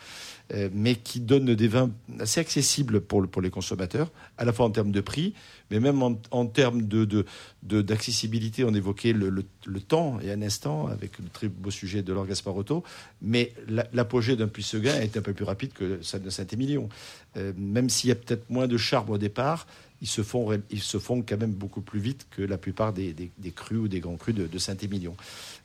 mais 0.72 0.94
qui 0.94 1.20
donnent 1.20 1.54
des 1.54 1.68
vins 1.68 1.90
assez 2.20 2.40
accessibles 2.40 3.00
pour, 3.00 3.26
pour 3.28 3.42
les 3.42 3.50
consommateurs, 3.50 4.10
à 4.38 4.44
la 4.44 4.52
fois 4.52 4.64
en 4.66 4.70
termes 4.70 4.92
de 4.92 5.00
prix, 5.02 5.34
mais 5.70 5.78
même 5.78 6.02
en, 6.02 6.46
termes 6.46 6.82
de, 6.88 7.04
de, 7.04 7.82
d'accessibilité. 7.82 8.64
On 8.64 8.72
évoquait 8.72 9.12
le, 9.12 9.28
le- 9.28 9.44
le 9.66 9.80
temps 9.80 10.18
et 10.20 10.30
un 10.32 10.40
instant 10.40 10.86
avec 10.86 11.18
le 11.18 11.26
très 11.28 11.48
beau 11.48 11.70
sujet 11.70 12.02
de 12.02 12.12
Laure 12.12 12.26
Gasparotto, 12.26 12.82
mais 13.20 13.52
la- 13.68 13.86
l'apogée 13.92 14.36
d'un 14.36 14.48
Puisseguin 14.48 14.98
est 15.00 15.16
un 15.16 15.22
peu 15.22 15.34
plus 15.34 15.44
rapide 15.44 15.72
que 15.74 15.98
celle 16.02 16.22
de 16.22 16.30
Saint-Émilion. 16.30 16.88
euh, 17.36 17.52
même 17.58 17.90
s'il 17.90 18.08
y 18.08 18.12
a 18.12 18.16
peut-être 18.16 18.48
moins 18.48 18.66
de 18.66 18.78
charme 18.78 19.10
au 19.10 19.18
départ, 19.18 19.66
ils 20.00 20.08
se 20.08 20.22
font, 20.22 20.48
ils 20.70 20.80
se 20.80 20.98
font 20.98 21.22
quand 21.28 21.38
même 21.38 21.52
beaucoup 21.52 21.80
plus 21.80 21.98
vite 22.00 22.26
que 22.30 22.42
la 22.42 22.56
plupart 22.58 22.92
des, 22.92 23.12
des, 23.12 23.30
des 23.38 23.50
crus 23.50 23.78
ou 23.78 23.88
des 23.88 24.00
grands 24.00 24.16
crus 24.16 24.34
de, 24.34 24.46
de 24.46 24.58
Saint-Émilion. 24.58 25.16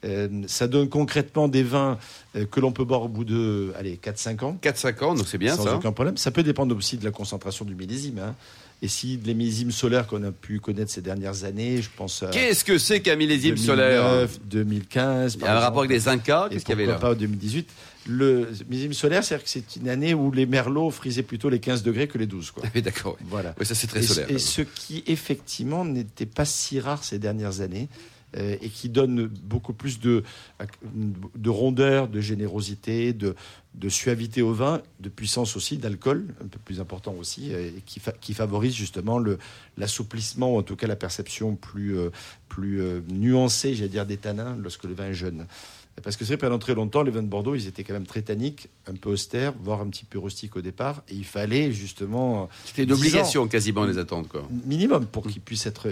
Euh, 0.06 0.28
ça 0.48 0.68
donne 0.68 0.90
concrètement 0.90 1.48
des 1.48 1.64
vins 1.64 1.98
euh, 2.36 2.46
que 2.46 2.60
l'on 2.60 2.72
peut 2.72 2.84
boire 2.84 3.04
au 3.04 3.08
bout 3.08 3.24
de 3.26 3.72
allez, 3.78 4.00
4-5 4.04 4.44
ans. 4.44 4.58
4-5 4.62 5.04
ans, 5.04 5.16
donc 5.16 5.28
c'est 5.28 5.38
bien 5.38 5.56
sans 5.56 5.64
ça. 5.64 5.76
aucun 5.76 5.92
problème. 5.92 6.18
Ça 6.18 6.32
peut 6.32 6.44
dépendre 6.44 6.76
aussi 6.76 6.98
de 6.98 7.06
la 7.06 7.12
concentration 7.12 7.64
du 7.64 7.76
millésime. 7.76 8.20
hein. 8.20 8.36
Et 8.84 8.90
si 8.90 9.18
les 9.24 9.34
millésimes 9.34 9.72
solaires 9.72 10.08
qu'on 10.08 10.22
a 10.24 10.34
pu 10.34 10.60
connaître 10.60 10.92
ces 10.92 11.00
dernières 11.02 11.46
années, 11.46 11.82
je 11.82 11.88
pense 11.96 12.22
à 12.22 12.28
Qu'est-ce 12.28 12.66
que 12.66 12.78
c'est 12.78 13.00
qu'un 13.00 13.16
millésime 13.16 13.56
solaire 13.56 14.04
2009, 14.04 14.40
2015. 14.44 15.36
Il 15.40 15.42
y 15.42 15.48
a 15.48 15.56
un 15.56 15.60
rapport 15.62 15.80
avec 15.84 15.92
les 15.92 16.10
Incas, 16.10 16.50
qu'est-ce 16.52 16.66
qu'il 16.66 16.78
y 16.78 16.82
avait 16.82 16.86
là 16.92 16.96
pas 17.00 17.16
2018. 17.16 17.70
Le 18.10 18.50
millésime 18.70 18.92
solaire, 18.92 19.24
c'est-à-dire 19.24 19.46
que 19.46 19.50
c'est 19.50 19.78
une 19.78 19.88
année 19.88 20.14
où 20.14 20.34
les 20.34 20.46
merlots 20.46 20.92
frisaient 20.92 21.24
plutôt 21.24 21.48
les 21.48 21.60
15 21.60 21.82
degrés 21.84 22.10
que 22.10 22.18
les 22.18 22.26
12. 22.28 22.52
Quoi. 22.52 22.64
Oui, 22.76 22.82
d'accord. 22.82 23.16
oui. 23.22 23.26
Voilà. 23.30 23.56
Oui, 23.58 23.66
ça 23.66 23.74
c'est 23.74 23.88
très 23.88 24.02
Et, 24.02 24.04
solaire. 24.04 24.30
et 24.30 24.38
ce 24.38 24.62
qui 24.62 25.02
effectivement 25.08 25.86
n'était 25.86 26.26
pas 26.26 26.44
si 26.44 26.82
rare 26.82 27.06
ces 27.06 27.20
dernières 27.20 27.62
années 27.62 27.88
et 28.36 28.70
qui 28.70 28.90
donne 28.90 29.28
beaucoup 29.28 29.74
plus 29.74 30.00
de, 30.00 30.24
de 31.36 31.50
rondeur, 31.50 32.08
de 32.08 32.20
générosité, 32.20 33.14
de, 33.14 33.36
de 33.76 33.90
suavité 33.90 34.42
au 34.42 34.54
vin, 34.54 34.82
de 35.00 35.10
puissance 35.10 35.56
aussi, 35.56 35.78
d'alcool, 35.78 36.28
un 36.44 36.48
peu 36.48 36.60
plus 36.60 36.80
important 36.80 37.16
aussi, 37.20 37.54
euh, 37.54 37.72
et 37.78 37.82
qui, 37.86 38.02
qui 38.22 38.34
favorise 38.34 38.74
justement 38.74 39.20
l'assouplissement, 39.78 40.54
ou 40.54 40.58
en 40.58 40.64
tout 40.64 40.76
cas 40.76 40.88
la 40.88 40.96
perception 40.96 41.56
plus, 41.56 41.98
euh, 41.98 42.10
plus 42.50 42.82
euh, 42.82 43.02
nuancée, 43.10 43.74
j'allais 43.74 43.90
dire, 43.90 44.06
des 44.06 44.18
tanins 44.18 44.56
lorsque 44.62 44.84
le 44.84 44.94
vin 44.94 45.08
est 45.08 45.14
jeune. 45.14 45.48
Parce 46.02 46.18
que 46.18 46.26
c'est 46.26 46.34
vrai, 46.34 46.38
pendant 46.38 46.58
très 46.60 46.74
longtemps, 46.74 47.04
les 47.04 47.12
vins 47.12 47.22
de 47.22 47.28
Bordeaux, 47.28 47.54
ils 47.56 47.68
étaient 47.68 47.84
quand 47.84 47.94
même 47.94 48.08
très 48.08 48.24
tanniques, 48.24 48.68
un 48.88 48.94
peu 48.96 49.12
austères, 49.12 49.54
voire 49.64 49.80
un 49.82 49.88
petit 49.88 50.06
peu 50.06 50.18
rustiques 50.18 50.56
au 50.56 50.62
départ. 50.62 51.04
Et 51.08 51.14
il 51.14 51.24
fallait 51.26 51.72
justement. 51.72 52.50
C'était 52.66 52.84
une 52.84 52.90
10 52.90 52.94
ans 52.94 52.98
obligation 52.98 53.48
quasiment 53.48 53.86
les 53.86 53.98
attendre. 54.00 54.28
Quoi. 54.28 54.48
minimum 54.66 55.06
pour 55.06 55.28
qu'ils 55.28 55.42
puissent 55.42 55.68
être 55.68 55.88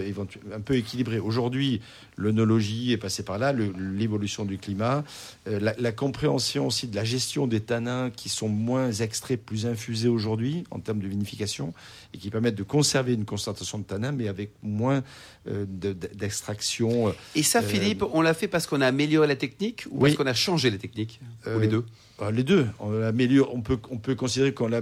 un 0.52 0.60
peu 0.60 0.74
équilibrés. 0.76 1.20
Aujourd'hui, 1.20 1.80
l'œnologie 2.16 2.92
est 2.92 2.96
passée 2.98 3.22
par 3.22 3.38
là, 3.38 3.52
l'évolution 3.52 4.44
du 4.44 4.58
climat, 4.58 5.04
euh, 5.48 5.58
la, 5.60 5.74
la 5.78 5.92
compréhension 5.92 6.66
aussi 6.66 6.88
de 6.88 6.96
la 6.96 7.04
gestion 7.04 7.46
des 7.46 7.60
tanins 7.60 8.10
qui 8.10 8.28
sont 8.28 8.48
moins 8.48 8.92
extraits, 8.92 9.40
plus 9.42 9.66
infusés 9.66 10.08
aujourd'hui 10.08 10.64
en 10.70 10.80
termes 10.80 11.00
de 11.00 11.08
vinification 11.08 11.72
et 12.14 12.18
qui 12.18 12.28
permettent 12.30 12.54
de 12.56 12.62
conserver 12.62 13.14
une 13.14 13.24
concentration 13.24 13.78
de 13.78 13.84
tanins, 13.84 14.12
mais 14.12 14.28
avec 14.28 14.50
moins 14.62 15.02
euh, 15.48 15.64
de- 15.68 15.92
de- 15.92 16.08
d'extraction. 16.14 17.14
Et 17.34 17.42
ça, 17.42 17.60
Euh, 17.60 17.62
Philippe, 17.62 18.04
on 18.12 18.20
l'a 18.20 18.34
fait 18.34 18.48
parce 18.48 18.66
qu'on 18.66 18.80
a 18.80 18.86
amélioré 18.86 19.26
la 19.26 19.36
technique 19.36 19.86
ou 19.92 19.96
Oui. 20.02 20.10
parce 20.10 20.16
qu'on 20.16 20.26
a 20.26 20.34
changé 20.34 20.70
la 20.70 20.78
technique 20.78 21.20
Ou 21.46 21.50
Euh, 21.50 21.60
les 21.60 21.68
deux 21.68 21.84
Euh, 22.20 22.30
les 22.30 22.44
deux. 22.44 22.66
On, 22.80 22.90
l'améliore- 22.90 23.50
on, 23.54 23.60
peut, 23.62 23.78
on 23.90 23.98
peut 23.98 24.14
considérer 24.14 24.52
qu'on 24.54 24.68
l'a, 24.68 24.80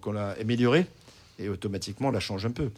qu'on 0.00 0.12
l'a 0.12 0.30
amélioré 0.40 0.86
et 1.38 1.48
automatiquement 1.48 2.08
on 2.08 2.12
la 2.12 2.20
change 2.20 2.44
un 2.46 2.50
peu. 2.50 2.70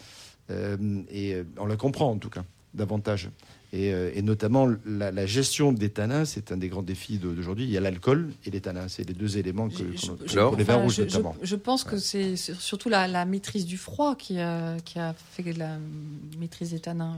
Euh, 0.51 0.77
et 1.11 1.35
euh, 1.35 1.45
on 1.59 1.67
la 1.67 1.77
comprend 1.77 2.11
en 2.11 2.19
tout 2.19 2.31
cas 2.31 2.45
davantage. 2.75 3.29
Et, 3.73 3.95
euh, 3.95 4.11
et 4.15 4.23
notamment 4.23 4.69
la, 4.85 5.13
la 5.13 5.27
gestion 5.27 5.73
des 5.73 5.91
tanins, 5.91 6.25
c'est 6.25 6.51
un 6.51 6.57
des 6.57 6.69
grands 6.69 6.83
défis 6.83 7.19
d'aujourd'hui. 7.19 7.65
Il 7.67 7.71
y 7.71 7.77
a 7.77 7.81
l'alcool 7.81 8.31
et 8.45 8.51
les 8.51 8.61
tanins, 8.61 8.89
c'est 8.89 9.07
les 9.07 9.15
deux 9.15 9.39
éléments 9.39 9.69
que, 9.69 9.77
Je- 9.77 9.83
qu'on- 10.09 10.19
je- 10.27 10.39
pour 10.41 10.57
les 10.57 10.65
vins 10.65 10.75
Enfin, 10.75 10.83
rouges 10.83 10.97
je, 10.97 11.03
notamment. 11.03 11.37
je 11.41 11.55
pense 11.57 11.85
que 11.85 11.97
c'est 11.99 12.35
c'est 12.35 12.57
surtout 12.57 12.89
la, 12.89 13.07
la 13.07 13.25
maîtrise 13.25 13.67
du 13.67 13.77
froid 13.77 14.17
qui 14.17 14.41
a, 14.41 14.77
qui 14.85 14.99
a 14.99 15.15
fait 15.33 15.53
la 15.57 15.79
maîtrise 16.41 16.71
des 16.73 16.81
tanins. 16.81 17.17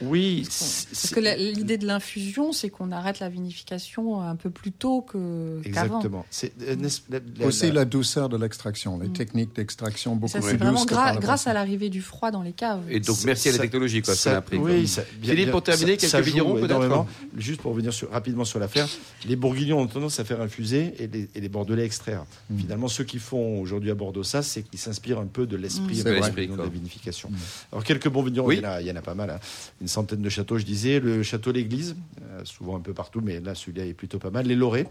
Oui, 0.00 0.42
Parce, 0.44 1.10
que 1.12 1.20
l'idée 1.20 1.78
de 1.78 1.86
l'infusion, 1.86 2.52
c'est 2.52 2.70
qu'on 2.70 2.92
arrête 2.92 3.18
la 3.20 3.28
vinification 3.28 4.20
un 4.20 4.36
peu 4.36 4.50
plus 4.50 4.72
tôt 4.72 5.02
que- 5.02 5.60
qu'avant. 5.64 5.96
exactement. 5.98 6.26
C'est 6.30 6.52
euh, 6.62 6.76
la- 7.10 7.46
Aussi 7.46 7.66
la- 7.68 7.72
la 7.74 7.84
douceur 7.84 8.28
de 8.28 8.36
l'extraction, 8.36 8.98
les 9.00 9.08
Mm. 9.08 9.12
techniques 9.14 9.56
d'extraction 9.56 10.16
beaucoup 10.16 10.32
plus 10.32 10.42
c'est 10.50 10.56
vraiment 10.56 10.84
grâce 10.84 11.46
à 11.46 11.52
l'arrivée 11.52 11.88
du 11.88 12.02
froid 12.02 12.30
dans 12.30 12.42
les 12.42 12.52
caves. 12.52 12.84
Et 12.88 13.00
donc 13.00 13.16
merci 13.24 13.48
à 13.48 13.52
la 13.52 13.58
technologie, 13.58 14.00
quoi, 14.02 14.14
Ça- 14.14 14.34
a 14.34 14.36
appris. 14.36 14.58
oui, 14.58 14.86
ça- 14.86 15.02
Philippe, 15.22 15.50
pour 15.50 15.62
terminer, 15.76 15.96
quelques 15.96 16.26
vignerons, 16.26 16.54
peut-être 16.54 16.64
énormément. 16.70 17.06
Juste 17.36 17.60
pour 17.60 17.72
revenir 17.72 17.92
sur- 17.92 18.10
rapidement 18.10 18.44
sur 18.44 18.58
l'affaire, 18.58 18.88
les 19.26 19.36
Bourguignons 19.36 19.78
ont 19.80 19.86
tendance 19.86 20.18
à 20.20 20.24
faire 20.24 20.40
infuser 20.40 20.94
et 20.98 21.06
les, 21.06 21.28
et 21.34 21.40
les 21.40 21.48
Bordelais 21.48 21.84
extraire. 21.84 22.24
Mm. 22.50 22.58
Finalement, 22.58 22.88
ceux 22.88 23.04
qui 23.04 23.18
font 23.18 23.60
aujourd'hui 23.60 23.90
à 23.90 23.94
Bordeaux 23.94 24.22
ça, 24.22 24.42
c'est 24.42 24.62
qu'ils 24.62 24.78
s'inspirent 24.78 25.18
un 25.20 25.26
peu 25.26 25.46
de 25.46 25.56
l'esprit 25.56 25.98
Mm. 25.98 26.02
vrai. 26.02 26.46
de 26.46 26.56
la 26.56 26.66
vinification. 26.68 27.30
Mm. 27.30 27.36
Alors 27.72 27.84
quelques 27.84 28.08
bons 28.08 28.22
vignerons, 28.22 28.48
Oui. 28.48 28.56
il, 28.58 28.62
y 28.62 28.66
en 28.66 28.70
a, 28.70 28.80
il 28.80 28.86
y 28.86 28.90
en 28.90 28.96
a 28.96 29.02
pas 29.02 29.14
mal, 29.14 29.30
hein. 29.30 29.40
une 29.80 29.88
centaine 29.88 30.22
de 30.22 30.28
châteaux, 30.28 30.58
je 30.58 30.64
disais, 30.64 31.00
le 31.00 31.22
château 31.22 31.52
L'Église, 31.52 31.96
euh, 32.30 32.40
souvent 32.44 32.76
un 32.76 32.80
peu 32.80 32.92
partout, 32.94 33.20
mais 33.22 33.40
là 33.40 33.54
celui-là 33.54 33.84
est 33.86 33.92
plutôt 33.94 34.18
pas 34.18 34.30
mal. 34.30 34.46
Les 34.46 34.54
Lorets, 34.56 34.86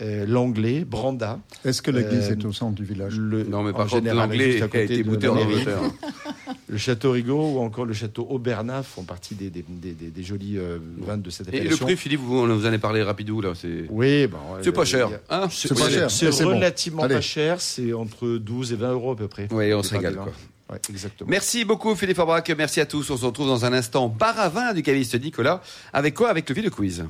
euh, 0.00 0.24
l'Anglais, 0.26 0.84
Branda, 0.84 1.38
Est-ce 1.64 1.82
que 1.82 1.90
l'église 1.90 2.28
Euh, 2.30 2.32
est 2.32 2.44
au 2.46 2.52
centre 2.52 2.74
du 2.74 2.84
village? 2.84 3.16
le, 3.18 3.44
Non, 3.44 3.62
mais 3.62 3.70
en 3.70 3.72
par 3.74 3.82
contre, 3.86 3.96
général, 3.96 4.30
l'anglais 4.30 4.62
a 4.62 4.66
côté 4.68 4.84
été 4.84 4.98
de 4.98 5.02
bouté 5.02 5.28
en. 5.28 5.36
Angleterre. 5.36 5.78
Le 6.70 6.78
château 6.78 7.10
Rigaud 7.10 7.54
ou 7.54 7.58
encore 7.58 7.84
le 7.84 7.92
château 7.94 8.26
Aubernat 8.30 8.84
font 8.84 9.02
partie 9.02 9.34
des, 9.34 9.50
des, 9.50 9.64
des- 9.68 9.92
des- 9.92 10.10
des 10.10 10.22
jolis 10.22 10.56
euh, 10.56 10.78
vins 10.98 11.16
de 11.16 11.28
cette 11.28 11.48
Et 11.48 11.52
le 11.52 11.58
appellation. 11.58 11.84
prix, 11.86 11.96
Philippe, 11.96 12.20
vous, 12.20 12.46
vous 12.46 12.66
en 12.66 12.72
a 12.72 12.78
parlé 12.78 13.02
rapidou, 13.02 13.40
là. 13.40 13.52
C'est 13.56 13.86
Oui, 13.90 14.26
bon, 14.28 14.36
ouais, 14.54 14.60
c'est 14.62 14.70
pas 14.72 14.84
cher. 14.84 15.08
a- 15.28 15.42
Hein 15.44 15.48
C'est 15.50 15.68
C'est 15.68 15.74
pas 15.78 15.90
cher, 15.90 16.10
C'est 16.10 16.44
relativement 16.44 17.08
pas 17.08 17.20
cher, 17.20 17.60
c'est 17.60 17.92
entre 17.92 18.36
12 18.38 18.72
et 18.72 18.76
20 18.76 18.92
euros 18.92 19.12
à 19.12 19.16
peu 19.16 19.26
près. 19.26 19.48
Oui, 19.50 19.74
on 19.74 19.82
se 19.82 19.94
régale, 19.94 20.14
quoi. 20.14 20.32
Ouais, 20.70 20.78
exactement. 20.88 21.28
Merci 21.28 21.64
beaucoup, 21.64 21.96
Philippe 21.96 22.16
Fabrac. 22.18 22.48
Merci 22.56 22.80
à 22.80 22.86
tous. 22.86 23.10
On 23.10 23.16
se 23.16 23.24
retrouve 23.24 23.48
dans 23.48 23.64
un 23.64 23.72
instant. 23.72 24.08
Bar 24.08 24.38
à 24.38 24.48
vin 24.48 24.72
du 24.72 24.84
caviste 24.84 25.20
Nicolas. 25.20 25.60
Avec 25.92 26.14
quoi? 26.14 26.28
Avec 26.30 26.48
le 26.48 26.54
Ville 26.54 26.70
Quiz. 26.70 27.04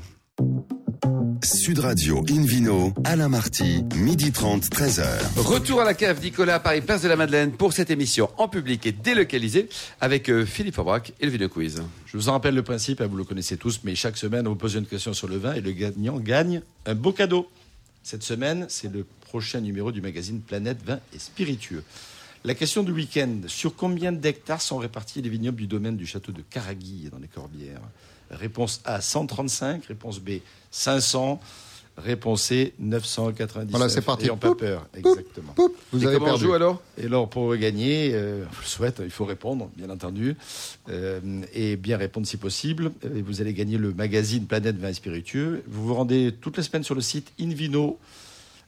Sud 1.42 1.78
Radio 1.78 2.24
Invino, 2.28 2.92
Alain 3.04 3.28
Marty, 3.28 3.82
midi 3.96 4.30
30, 4.30 4.64
13h. 4.64 5.38
Retour 5.38 5.80
à 5.80 5.84
la 5.84 5.94
cave 5.94 6.22
Nicolas 6.22 6.56
à 6.56 6.60
Paris, 6.60 6.82
place 6.82 7.02
de 7.02 7.08
la 7.08 7.16
Madeleine, 7.16 7.52
pour 7.52 7.72
cette 7.72 7.90
émission 7.90 8.28
en 8.36 8.48
public 8.48 8.84
et 8.86 8.92
délocalisée 8.92 9.68
avec 10.00 10.28
euh, 10.28 10.44
Philippe 10.44 10.74
Fabrac 10.74 11.14
et 11.18 11.24
le 11.24 11.32
Ville 11.32 11.48
Quiz. 11.48 11.82
Je 12.06 12.16
vous 12.16 12.28
en 12.28 12.32
rappelle 12.32 12.54
le 12.54 12.62
principe, 12.62 13.00
hein, 13.00 13.06
vous 13.06 13.16
le 13.16 13.24
connaissez 13.24 13.56
tous, 13.56 13.80
mais 13.84 13.94
chaque 13.94 14.18
semaine, 14.18 14.46
on 14.46 14.50
vous 14.50 14.56
pose 14.56 14.74
une 14.74 14.86
question 14.86 15.14
sur 15.14 15.28
le 15.28 15.38
vin 15.38 15.54
et 15.54 15.60
le 15.60 15.72
gagnant 15.72 16.18
gagne 16.18 16.60
un 16.84 16.94
beau 16.94 17.12
cadeau. 17.12 17.48
Cette 18.02 18.22
semaine, 18.22 18.66
c'est 18.68 18.92
le 18.92 19.06
prochain 19.22 19.60
numéro 19.60 19.92
du 19.92 20.02
magazine 20.02 20.40
Planète 20.40 20.78
Vin 20.84 21.00
et 21.14 21.18
Spiritueux. 21.18 21.84
La 22.44 22.54
question 22.54 22.82
du 22.82 22.92
week-end, 22.92 23.42
sur 23.46 23.76
combien 23.76 24.12
d'hectares 24.12 24.62
sont 24.62 24.78
répartis 24.78 25.22
les 25.22 25.28
vignobles 25.28 25.58
du 25.58 25.66
domaine 25.66 25.96
du 25.96 26.06
château 26.06 26.32
de 26.32 26.42
Caraguille 26.42 27.08
dans 27.10 27.18
les 27.18 27.28
Corbières? 27.28 27.82
Réponse 28.30 28.80
A, 28.84 29.00
135. 29.00 29.84
Réponse 29.86 30.20
B, 30.20 30.30
500. 30.70 31.40
Réponse 31.96 32.42
C, 32.42 32.72
999. 32.78 33.70
Voilà, 33.70 33.88
c'est 33.90 34.00
parti. 34.00 34.24
Ayons 34.24 34.36
pas 34.36 34.54
peur. 34.54 34.86
Exactement. 34.96 35.52
Poup, 35.52 35.74
vous 35.92 36.02
et 36.02 36.06
avez 36.06 36.14
comment 36.16 36.28
on 36.28 36.30
perdu. 36.30 36.44
joue 36.46 36.54
alors 36.54 36.80
Et 36.96 37.04
alors, 37.06 37.28
pour 37.28 37.54
gagner, 37.56 38.12
euh, 38.14 38.44
je 38.44 38.56
vous 38.56 38.62
le 38.62 38.66
souhaite, 38.66 39.02
il 39.04 39.10
faut 39.10 39.26
répondre, 39.26 39.68
bien 39.76 39.90
entendu, 39.90 40.34
euh, 40.88 41.20
et 41.52 41.76
bien 41.76 41.98
répondre 41.98 42.26
si 42.26 42.38
possible. 42.38 42.92
Et 43.04 43.20
vous 43.20 43.42
allez 43.42 43.52
gagner 43.52 43.76
le 43.76 43.92
magazine 43.92 44.46
Planète 44.46 44.76
Vin 44.78 44.88
et 44.88 44.94
Spiritueux. 44.94 45.62
Vous 45.66 45.88
vous 45.88 45.94
rendez 45.94 46.32
toutes 46.40 46.56
les 46.56 46.62
semaines 46.62 46.84
sur 46.84 46.94
le 46.94 47.02
site 47.02 47.32
Invino 47.38 47.98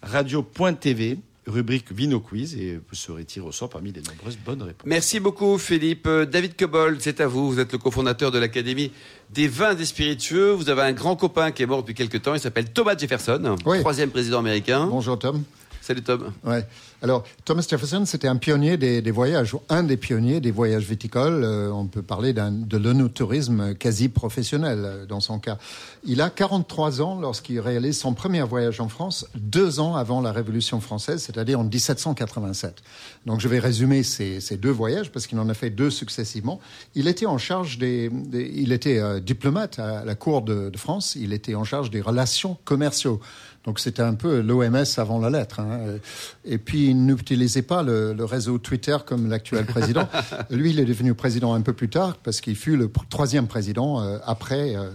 radio.tv, 0.03 1.19
rubrique 1.47 1.93
Vino 1.93 2.21
Quiz, 2.21 2.55
et 2.57 2.77
vous 2.77 2.95
serez 2.95 3.25
tiré 3.25 3.45
au 3.47 3.53
sort 3.53 3.69
parmi 3.69 3.93
les 3.93 4.01
nombreuses 4.03 4.39
bonnes 4.39 4.63
réponses. 4.63 4.87
Merci 4.87 5.19
beaucoup, 5.21 5.59
Philippe. 5.59 6.07
Euh, 6.07 6.25
David 6.25 6.57
Cobold, 6.57 6.99
c'est 7.01 7.21
à 7.21 7.27
vous. 7.27 7.51
Vous 7.51 7.59
êtes 7.59 7.73
le 7.73 7.79
cofondateur 7.79 8.31
de 8.31 8.39
l'Académie 8.39 8.93
des 9.31 9.49
vins 9.49 9.75
des 9.75 9.85
spiritueux. 9.85 10.51
Vous 10.53 10.69
avez 10.71 10.83
un 10.83 10.93
grand 10.93 11.17
copain 11.17 11.51
qui 11.51 11.63
est 11.63 11.67
mort 11.67 11.83
depuis 11.83 11.95
quelques 11.95 12.23
temps. 12.23 12.35
Il 12.35 12.41
s'appelle 12.41 12.71
Thomas 12.73 12.97
Jefferson, 12.97 13.57
Oui. 13.67 13.81
troisième 13.81 14.11
président 14.11 14.39
américain. 14.39 14.87
Bonjour 14.87 15.19
Tom. 15.19 15.43
Salut, 15.83 16.03
Tom. 16.03 16.33
Ouais. 16.45 16.65
Alors, 17.03 17.25
Thomas 17.45 17.67
Jefferson, 17.69 18.05
c'était 18.07 18.29
un 18.29 18.37
pionnier 18.37 18.77
des, 18.77 19.11
voyages, 19.11 19.57
un 19.69 19.83
des 19.83 19.97
pionniers 19.97 20.41
des 20.41 20.53
voyages 20.53 20.85
viticoles. 20.85 21.43
Euh, 21.43 21.73
on 21.73 21.87
peut 21.87 22.03
parler 22.03 22.33
de 22.33 22.77
l'onotourisme 22.77 23.75
quasi 23.75 24.09
professionnel 24.09 24.79
euh, 24.85 25.07
dans 25.07 25.19
son 25.19 25.41
cas. 25.41 25.59
Il 26.05 26.21
a 26.21 26.31
43 26.31 27.03
ans 27.03 27.19
lorsqu'il 27.21 27.59
réalise 27.59 27.99
son 27.99 28.15
premier 28.15 28.43
voyage 28.43 28.81
en 28.81 28.89
France, 28.89 29.27
deux 29.35 29.81
ans 29.81 29.97
avant 29.97 30.21
la 30.21 30.31
Révolution 30.31 30.81
française, 30.81 31.21
c'est-à-dire 31.21 31.59
en 31.59 31.65
1787. 31.65 32.81
Donc, 33.27 33.41
je 33.41 33.49
vais 33.49 33.59
résumer 33.59 34.05
ces, 34.05 34.39
deux 34.57 34.71
voyages 34.71 35.11
parce 35.11 35.27
qu'il 35.27 35.41
en 35.41 35.49
a 35.49 35.55
fait 35.55 35.71
deux 35.71 35.91
successivement. 35.91 36.61
Il 36.95 37.09
était 37.09 37.27
en 37.27 37.39
charge 37.39 37.79
des, 37.79 38.09
il 38.33 38.71
était 38.71 39.01
euh, 39.01 39.19
diplomate 39.19 39.81
à 39.81 40.05
la 40.05 40.15
cour 40.15 40.43
de, 40.43 40.71
France. 40.77 41.17
Il 41.17 41.33
était 41.33 41.57
en 41.57 41.65
charge 41.65 41.91
des 41.91 42.01
relations 42.01 42.57
commerciaux. 42.65 43.21
Donc 43.65 43.79
c'était 43.79 44.03
un 44.03 44.15
peu 44.15 44.41
l'OMS 44.41 44.85
avant 44.97 45.19
la 45.21 45.31
lettre. 45.31 45.61
hein. 45.61 45.79
Et 46.45 46.59
puis 46.59 46.89
il 46.89 47.07
n'utilisait 47.07 47.63
pas 47.63 47.83
le, 47.83 48.13
le 48.13 48.25
réseau 48.25 48.59
Twitter 48.59 48.97
comme 49.07 49.29
l'actuel 49.31 49.67
président. 49.67 50.09
Lui, 50.51 50.71
il 50.71 50.81
est 50.81 50.85
devenu 50.85 51.15
président 51.15 51.55
un 51.55 51.61
peu 51.61 51.73
plus 51.73 51.89
tard 51.89 52.17
parce 52.23 52.41
qu'il 52.41 52.57
fut 52.57 52.77
le 52.77 52.91
troisième 53.09 53.47
président 53.47 54.03
euh, 54.03 54.19
après. 54.27 54.75
euh, 54.75 54.91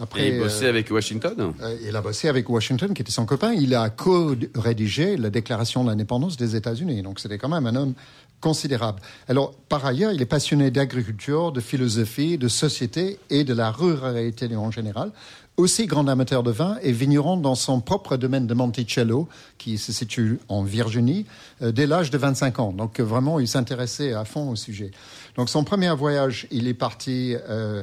après 0.00 0.26
Et 0.28 0.28
il 0.34 0.38
bossait 0.40 0.66
euh, 0.66 0.70
avec 0.70 0.90
Washington? 0.90 1.52
euh, 1.62 1.76
il 1.86 1.94
a 1.94 2.00
bossé 2.00 2.28
avec 2.28 2.48
Washington, 2.48 2.94
qui 2.94 3.02
était 3.02 3.12
son 3.12 3.26
copain. 3.26 3.52
Il 3.52 3.74
a 3.74 3.90
co-rédigé 3.90 5.16
la 5.16 5.30
déclaration 5.30 5.84
de 5.84 5.90
l'indépendance 5.90 6.36
des 6.36 6.56
États-Unis. 6.56 7.02
Donc 7.02 7.20
c'était 7.20 7.38
quand 7.38 7.48
même 7.48 7.66
un 7.66 7.76
homme 7.76 7.94
considérable. 8.40 9.00
Alors, 9.28 9.54
par 9.68 9.84
ailleurs, 9.84 10.12
il 10.12 10.22
est 10.22 10.26
passionné 10.26 10.70
d'agriculture, 10.70 11.52
de 11.52 11.60
philosophie, 11.60 12.38
de 12.38 12.48
société 12.48 13.18
et 13.28 13.44
de 13.44 13.54
la 13.54 13.70
ruralité 13.70 14.54
en 14.56 14.70
général. 14.70 15.12
aussi 15.56 15.86
grand 15.86 16.08
amateur 16.08 16.42
de 16.42 16.50
vin 16.50 16.78
et 16.80 16.90
vigneron 16.90 17.36
dans 17.36 17.54
son 17.54 17.82
propre 17.82 18.16
domaine 18.16 18.46
de 18.46 18.54
Monticello, 18.54 19.28
qui 19.58 19.76
se 19.76 19.92
situe 19.92 20.40
en 20.48 20.62
Virginie, 20.62 21.26
euh, 21.60 21.70
dès 21.70 21.86
l'âge 21.86 22.10
de 22.10 22.16
25 22.16 22.60
ans. 22.60 22.72
Donc 22.72 22.98
vraiment, 22.98 23.38
il 23.40 23.46
s'intéressait 23.46 24.14
à 24.14 24.24
fond 24.24 24.48
au 24.48 24.56
sujet. 24.56 24.90
Donc 25.36 25.50
son 25.50 25.62
premier 25.62 25.94
voyage, 25.94 26.46
il 26.50 26.66
est 26.66 26.74
parti 26.74 27.36
euh, 27.48 27.82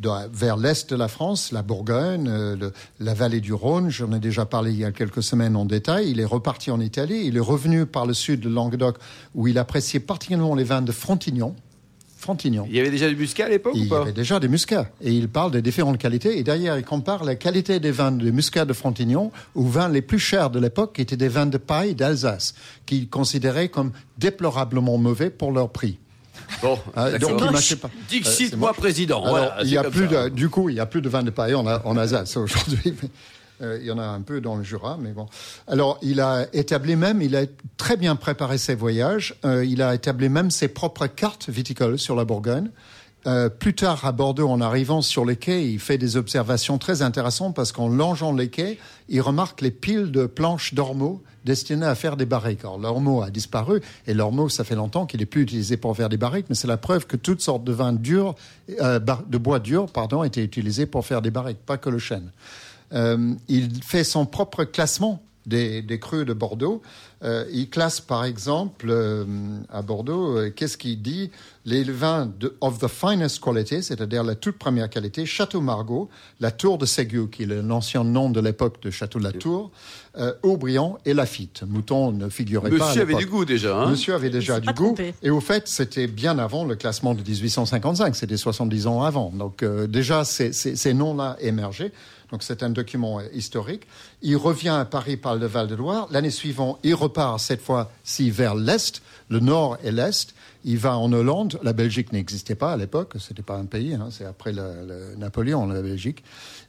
vers 0.00 0.56
l'est 0.56 0.88
de 0.90 0.96
la 0.96 1.08
France, 1.08 1.50
la 1.52 1.62
Bourgogne, 1.62 2.26
euh, 2.28 2.56
le- 2.56 2.72
la 3.00 3.14
vallée 3.14 3.40
du 3.40 3.52
Rhône. 3.52 3.90
J'en 3.90 4.12
ai 4.12 4.20
déjà 4.20 4.44
parlé 4.46 4.70
il 4.70 4.78
y 4.78 4.84
a 4.84 4.92
quelques 4.92 5.22
semaines 5.22 5.56
en 5.56 5.64
détail. 5.64 6.10
Il 6.10 6.20
est 6.20 6.24
reparti 6.24 6.70
en 6.70 6.80
Italie. 6.80 7.22
Il 7.26 7.36
est 7.36 7.40
revenu 7.40 7.84
par 7.86 8.06
le 8.06 8.14
sud 8.14 8.40
de 8.40 8.48
Languedoc, 8.48 8.96
où 9.34 9.48
il 9.48 9.58
appréciait 9.58 10.00
particulièrement 10.00 10.54
les 10.54 10.64
vins 10.64 10.82
de 10.82 10.92
Frontignan. 10.92 11.54
Frontignan. 12.16 12.66
Il 12.68 12.74
y 12.74 12.80
avait 12.80 12.90
déjà 12.90 13.08
du 13.08 13.14
muscat 13.14 13.46
à 13.46 13.48
l'époque 13.48 13.74
Il 13.76 13.86
y 13.86 13.94
avait 13.94 14.12
déjà 14.12 14.40
des 14.40 14.48
muscats. 14.48 14.90
Et 15.00 15.12
il 15.12 15.28
parle 15.28 15.52
des 15.52 15.62
différentes 15.62 15.98
qualités. 15.98 16.36
Et 16.36 16.42
derrière, 16.42 16.76
il 16.76 16.84
compare 16.84 17.22
la 17.24 17.36
qualité 17.36 17.78
des 17.78 17.92
vins 17.92 18.10
de 18.10 18.30
muscat 18.32 18.64
de 18.64 18.72
Frontignan 18.72 19.30
aux 19.54 19.62
vins 19.66 19.88
les 19.88 20.02
plus 20.02 20.18
chers 20.18 20.50
de 20.50 20.58
l'époque, 20.58 20.94
qui 20.96 21.02
étaient 21.02 21.16
des 21.16 21.28
vins 21.28 21.46
de 21.46 21.58
paille 21.58 21.94
d'Alsace, 21.94 22.54
qu'il 22.86 23.08
considérait 23.08 23.68
comme 23.68 23.92
déplorablement 24.18 24.98
mauvais 24.98 25.30
pour 25.30 25.52
leur 25.52 25.70
prix. 25.70 25.98
Bon, 26.62 26.78
donc, 27.20 27.40
il 27.44 27.50
marchait 27.50 27.76
pas. 27.76 27.90
Dixit, 28.08 28.50
c'est 28.50 28.56
moi 28.56 28.72
président. 28.72 29.22
Alors, 29.22 29.30
voilà, 29.30 29.56
il 29.62 29.70
y 29.70 29.76
a 29.76 29.84
plus 29.84 30.08
ça. 30.08 30.24
de, 30.24 30.28
du 30.30 30.48
coup, 30.48 30.68
il 30.68 30.76
y 30.76 30.80
a 30.80 30.86
plus 30.86 31.02
de 31.02 31.08
vins 31.08 31.22
de 31.22 31.30
paille 31.30 31.54
en, 31.54 31.66
en 31.66 31.96
Alsace 31.96 32.36
aujourd'hui. 32.36 32.94
euh, 33.62 33.78
il 33.80 33.86
y 33.86 33.90
en 33.90 33.98
a 33.98 34.04
un 34.04 34.20
peu 34.22 34.40
dans 34.40 34.56
le 34.56 34.62
Jura, 34.62 34.98
mais 35.00 35.12
bon. 35.12 35.26
Alors, 35.66 35.98
il 36.02 36.20
a 36.20 36.46
établi 36.52 36.96
même, 36.96 37.22
il 37.22 37.36
a 37.36 37.42
très 37.76 37.96
bien 37.96 38.16
préparé 38.16 38.58
ses 38.58 38.74
voyages. 38.74 39.34
Euh, 39.44 39.64
il 39.64 39.82
a 39.82 39.94
établi 39.94 40.28
même 40.28 40.50
ses 40.50 40.68
propres 40.68 41.06
cartes 41.06 41.48
viticoles 41.48 41.98
sur 41.98 42.16
la 42.16 42.24
Bourgogne. 42.24 42.70
Euh, 43.26 43.48
plus 43.48 43.74
tard, 43.74 44.04
à 44.04 44.12
Bordeaux, 44.12 44.48
en 44.48 44.60
arrivant 44.60 45.02
sur 45.02 45.24
les 45.24 45.36
quais, 45.36 45.68
il 45.68 45.80
fait 45.80 45.98
des 45.98 46.16
observations 46.16 46.78
très 46.78 47.02
intéressantes 47.02 47.54
parce 47.54 47.72
qu'en 47.72 47.88
longeant 47.88 48.32
les 48.32 48.48
quais, 48.48 48.78
il 49.08 49.20
remarque 49.20 49.60
les 49.60 49.72
piles 49.72 50.12
de 50.12 50.26
planches 50.26 50.72
d'ormeaux 50.74 51.22
destinées 51.48 51.86
à 51.86 51.94
faire 51.94 52.16
des 52.16 52.26
barriques. 52.26 52.60
Alors, 52.60 52.78
l'ormeau 52.78 53.22
a 53.22 53.30
disparu 53.30 53.80
et 54.06 54.14
l'ormeau, 54.14 54.48
ça 54.48 54.64
fait 54.64 54.74
longtemps 54.74 55.06
qu'il 55.06 55.20
n'est 55.20 55.26
plus 55.26 55.42
utilisé 55.42 55.76
pour 55.76 55.96
faire 55.96 56.08
des 56.08 56.16
barriques, 56.16 56.46
mais 56.48 56.54
c'est 56.54 56.68
la 56.68 56.76
preuve 56.76 57.06
que 57.06 57.16
toutes 57.16 57.40
sortes 57.40 57.64
de 57.64 57.72
vins 57.72 57.92
durs, 57.92 58.34
euh, 58.80 58.98
de 58.98 59.38
bois 59.38 59.58
dur, 59.58 59.86
étaient 60.24 60.44
utilisés 60.44 60.86
pour 60.86 61.06
faire 61.06 61.22
des 61.22 61.30
barriques, 61.30 61.64
pas 61.64 61.78
que 61.78 61.90
le 61.90 61.98
chêne. 61.98 62.30
Euh, 62.92 63.34
il 63.48 63.82
fait 63.82 64.04
son 64.04 64.26
propre 64.26 64.64
classement 64.64 65.22
des, 65.48 65.82
des 65.82 65.98
crus 65.98 66.24
de 66.24 66.32
Bordeaux. 66.32 66.82
Euh, 67.24 67.44
il 67.52 67.68
classe 67.68 68.00
par 68.00 68.24
exemple 68.24 68.86
euh, 68.90 69.24
à 69.70 69.82
Bordeaux, 69.82 70.38
euh, 70.38 70.50
qu'est-ce 70.54 70.78
qu'il 70.78 71.02
dit 71.02 71.30
Les 71.64 71.82
vins 71.82 72.30
de, 72.38 72.56
of 72.60 72.78
the 72.78 72.86
finest 72.86 73.40
quality, 73.42 73.82
c'est-à-dire 73.82 74.22
la 74.22 74.36
toute 74.36 74.56
première 74.56 74.88
qualité, 74.88 75.26
Château 75.26 75.60
Margaux, 75.60 76.08
la 76.38 76.52
Tour 76.52 76.78
de 76.78 76.86
Ségur, 76.86 77.28
qui 77.28 77.42
est 77.42 77.46
l'ancien 77.46 78.04
nom 78.04 78.30
de 78.30 78.40
l'époque 78.40 78.80
de 78.82 78.90
Château 78.90 79.18
de 79.18 79.24
la 79.24 79.32
Tour, 79.32 79.72
euh, 80.18 80.32
Aubryon 80.42 80.98
et 81.04 81.14
Lafitte. 81.14 81.62
Mouton 81.66 82.10
ne 82.12 82.28
figurait 82.28 82.70
pas 82.70 82.86
à 82.86 82.88
Monsieur 82.88 83.02
avait 83.02 83.14
du 83.14 83.26
goût 83.26 83.44
déjà. 83.44 83.76
Hein 83.76 83.90
Monsieur 83.90 84.14
avait 84.14 84.30
déjà 84.30 84.58
du 84.58 84.66
pas 84.66 84.72
goût. 84.72 84.86
trompé. 84.86 85.14
Et 85.22 85.30
au 85.30 85.40
fait, 85.40 85.68
c'était 85.68 86.08
bien 86.08 86.38
avant 86.38 86.64
le 86.64 86.74
classement 86.74 87.14
de 87.14 87.22
1855. 87.22 88.16
C'était 88.16 88.36
70 88.36 88.86
ans 88.88 89.02
avant. 89.02 89.30
Donc 89.30 89.62
euh, 89.62 89.86
déjà, 89.86 90.24
ces, 90.24 90.52
ces, 90.52 90.74
ces 90.74 90.94
noms-là 90.94 91.36
émergeaient. 91.40 91.92
Donc 92.30 92.42
c'est 92.42 92.62
un 92.62 92.70
document 92.70 93.20
historique. 93.32 93.82
Il 94.22 94.36
revient 94.36 94.68
à 94.68 94.84
Paris 94.84 95.16
par 95.16 95.36
le 95.36 95.46
Val-de-Loire. 95.46 96.08
L'année 96.10 96.30
suivante, 96.30 96.78
il 96.82 96.94
repart 96.94 97.40
cette 97.40 97.62
fois-ci 97.62 98.30
vers 98.30 98.54
l'Est, 98.54 99.02
le 99.30 99.40
Nord 99.40 99.78
et 99.82 99.90
l'Est. 99.90 100.34
Il 100.64 100.76
va 100.76 100.98
en 100.98 101.10
Hollande. 101.12 101.58
La 101.62 101.72
Belgique 101.72 102.12
n'existait 102.12 102.56
pas 102.56 102.72
à 102.72 102.76
l'époque. 102.76 103.12
C'était 103.18 103.42
pas 103.42 103.56
un 103.56 103.64
pays. 103.64 103.94
Hein. 103.94 104.08
C'est 104.10 104.24
après 104.26 104.52
le, 104.52 105.14
Napoléon, 105.16 105.66
la 105.66 105.80
Belgique. 105.80 106.22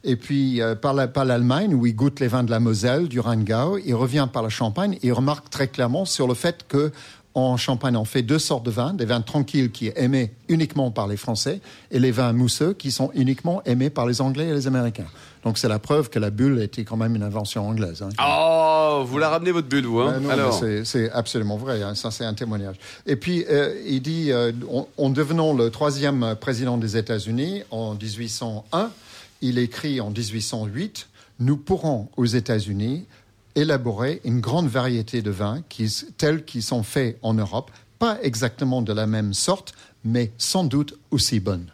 Et 0.04 0.16
puis 0.16 0.62
euh, 0.62 0.74
par 0.76 0.94
la- 0.94 1.08
par 1.08 1.24
l'Allemagne, 1.26 1.74
où 1.74 1.84
il 1.84 1.94
goûte 1.94 2.20
les 2.20 2.28
vins 2.28 2.44
de 2.44 2.50
la 2.50 2.60
Moselle, 2.60 3.08
du 3.08 3.20
Rheingau. 3.20 3.78
Il 3.84 3.94
revient 3.94 4.28
par 4.32 4.42
la 4.42 4.48
Champagne. 4.48 4.96
Il 5.02 5.12
remarque 5.12 5.50
très 5.50 5.68
clairement 5.68 6.04
sur 6.06 6.26
le 6.28 6.34
fait 6.34 6.64
que 6.68 6.92
en 7.34 7.56
Champagne, 7.56 7.96
on 7.96 8.04
fait 8.04 8.22
deux 8.22 8.40
sortes 8.40 8.64
de 8.66 8.70
vins, 8.72 8.92
des 8.92 9.04
vins 9.04 9.20
tranquilles 9.20 9.70
qui 9.70 9.86
est 9.86 9.94
aimés 9.96 10.32
uniquement 10.48 10.90
par 10.90 11.06
les 11.06 11.16
Français 11.16 11.60
et 11.92 12.00
les 12.00 12.10
vins 12.10 12.32
mousseux 12.32 12.72
qui 12.74 12.90
sont 12.90 13.10
uniquement 13.14 13.62
aimés 13.64 13.88
par 13.90 14.06
les 14.06 14.20
Anglais 14.20 14.48
et 14.48 14.52
les 14.52 14.66
Américains. 14.66 15.06
Donc 15.44 15.56
c'est 15.56 15.68
la 15.68 15.78
preuve 15.78 16.10
que 16.10 16.18
la 16.18 16.30
bulle 16.30 16.60
était 16.60 16.82
quand 16.84 16.96
même 16.96 17.14
une 17.14 17.22
invention 17.22 17.68
anglaise. 17.68 18.02
hein. 18.02 18.08
Oh, 18.20 19.04
vous 19.06 19.16
la 19.18 19.28
ramenez 19.28 19.52
votre 19.52 19.68
bulle, 19.68 19.86
vous. 19.86 20.00
Hein 20.00 20.18
non, 20.20 20.28
Alors, 20.30 20.52
c'est- 20.58 20.84
c'est 20.84 21.08
absolument 21.12 21.56
vrai. 21.56 21.82
hein. 21.82 21.94
Ça, 21.94 22.10
c'est 22.10 22.24
un 22.24 22.34
témoignage. 22.34 22.76
Et 23.06 23.14
puis, 23.16 23.44
euh, 23.48 23.80
il 23.86 24.02
dit, 24.02 24.32
euh, 24.32 24.50
en, 24.72 24.88
en 24.98 25.08
devenant 25.10 25.52
le 25.54 25.70
troisième 25.70 26.34
président 26.40 26.78
des 26.78 26.96
États-Unis 26.96 27.62
en 27.70 27.94
1801, 27.94 28.90
il 29.40 29.58
écrit 29.58 30.00
en 30.00 30.10
1808, 30.10 31.06
nous 31.38 31.56
pourrons 31.56 32.08
aux 32.16 32.26
États-Unis 32.26 33.06
élaborer 33.54 34.20
une 34.24 34.40
grande 34.40 34.68
variété 34.68 35.22
de 35.22 35.30
vins 35.30 35.62
qui, 35.68 35.88
tels 36.16 36.44
qu'ils 36.44 36.62
sont 36.62 36.82
faits 36.82 37.18
en 37.22 37.34
Europe, 37.34 37.70
pas 37.98 38.18
exactement 38.22 38.82
de 38.82 38.92
la 38.92 39.06
même 39.06 39.34
sorte, 39.34 39.72
mais 40.04 40.32
sans 40.38 40.64
doute 40.64 40.98
aussi 41.10 41.40
bonnes. 41.40 41.66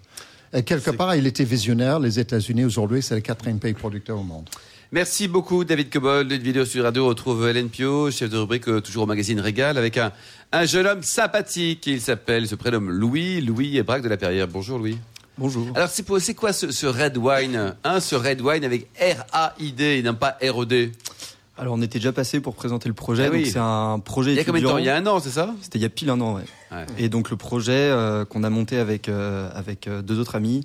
Et 0.52 0.62
quelque 0.62 0.90
part, 0.90 1.14
il 1.16 1.26
était 1.26 1.44
visionnaire. 1.44 2.00
Les 2.00 2.18
États-Unis, 2.18 2.64
aujourd'hui, 2.64 3.02
c'est 3.02 3.14
le 3.14 3.20
quatrième 3.20 3.58
pays 3.58 3.74
producteur 3.74 4.18
au 4.18 4.22
monde. 4.22 4.48
Merci 4.92 5.26
beaucoup, 5.26 5.64
David 5.64 5.90
Cobol. 5.90 6.32
Une 6.32 6.42
vidéo 6.42 6.64
sur 6.64 6.84
Radio 6.84 7.06
retrouve 7.06 7.48
Hélène 7.48 7.68
Pio, 7.68 8.10
chef 8.10 8.30
de 8.30 8.38
rubrique 8.38 8.68
euh, 8.68 8.80
toujours 8.80 9.02
au 9.02 9.06
magazine 9.06 9.40
Régal, 9.40 9.76
avec 9.76 9.98
un, 9.98 10.12
un 10.52 10.64
jeune 10.64 10.86
homme 10.86 11.02
sympathique. 11.02 11.86
Il 11.88 12.00
s'appelle, 12.00 12.44
il 12.44 12.48
se 12.48 12.54
prénomme 12.54 12.90
Louis, 12.90 13.40
Louis 13.40 13.82
Braque 13.82 14.02
de 14.02 14.08
la 14.08 14.16
Perrière. 14.16 14.46
Bonjour, 14.46 14.78
Louis. 14.78 14.96
Bonjour. 15.38 15.66
Alors, 15.74 15.90
c'est 15.90 16.34
quoi 16.34 16.52
ce, 16.52 16.70
ce 16.70 16.86
red 16.86 17.18
wine 17.18 17.74
hein, 17.84 18.00
Ce 18.00 18.14
red 18.14 18.40
wine 18.40 18.64
avec 18.64 18.88
R-A-I-D 18.98 19.84
et 19.84 20.02
non 20.02 20.14
pas 20.14 20.38
R-E-D. 20.40 20.92
Alors 21.58 21.74
on 21.74 21.80
était 21.82 21.98
déjà 21.98 22.12
passé 22.12 22.40
pour 22.40 22.54
présenter 22.54 22.88
le 22.88 22.94
projet, 22.94 23.26
Ah 23.26 23.30
oui. 23.32 23.44
donc 23.44 23.52
c'est 23.52 23.58
un 23.58 23.98
projet 23.98 24.32
Il 24.32 24.36
y 24.36 24.40
a 24.40 24.44
combien 24.44 24.60
de 24.60 24.66
temps. 24.66 24.78
Il 24.78 24.84
y 24.84 24.90
a 24.90 24.96
un 24.96 25.06
an, 25.06 25.20
c'est 25.20 25.30
ça? 25.30 25.54
C'était 25.62 25.78
il 25.78 25.82
y 25.82 25.86
a 25.86 25.88
pile 25.88 26.10
un 26.10 26.20
an, 26.20 26.34
ouais. 26.34 26.42
Ouais. 26.70 26.84
Et 26.98 27.08
donc 27.08 27.30
le 27.30 27.36
projet 27.36 27.72
euh, 27.72 28.24
qu'on 28.26 28.44
a 28.44 28.50
monté 28.50 28.76
avec 28.78 29.08
euh, 29.08 29.48
avec 29.54 29.86
euh, 29.88 30.02
deux 30.02 30.18
autres 30.18 30.34
amis 30.34 30.62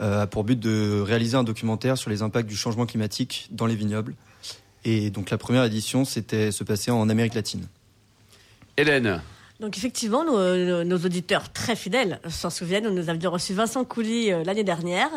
euh, 0.00 0.22
a 0.22 0.26
pour 0.26 0.44
but 0.44 0.58
de 0.58 1.00
réaliser 1.04 1.36
un 1.36 1.44
documentaire 1.44 1.98
sur 1.98 2.08
les 2.08 2.22
impacts 2.22 2.48
du 2.48 2.56
changement 2.56 2.86
climatique 2.86 3.48
dans 3.50 3.66
les 3.66 3.74
vignobles. 3.76 4.14
Et 4.84 5.10
donc 5.10 5.28
la 5.30 5.36
première 5.38 5.64
édition, 5.64 6.04
c'était 6.06 6.50
se 6.50 6.64
passer 6.64 6.90
en 6.90 7.08
Amérique 7.10 7.34
latine. 7.34 7.66
Hélène. 8.78 9.20
Donc 9.60 9.76
effectivement, 9.78 10.24
nos, 10.24 10.96
auditeurs 10.98 11.52
très 11.52 11.76
fidèles 11.76 12.18
s'en 12.28 12.50
souviennent. 12.50 12.88
Nous 12.88 13.08
avions 13.08 13.30
reçu 13.30 13.54
Vincent 13.54 13.84
Couly 13.84 14.32
euh, 14.32 14.42
l'année 14.44 14.64
dernière. 14.64 15.08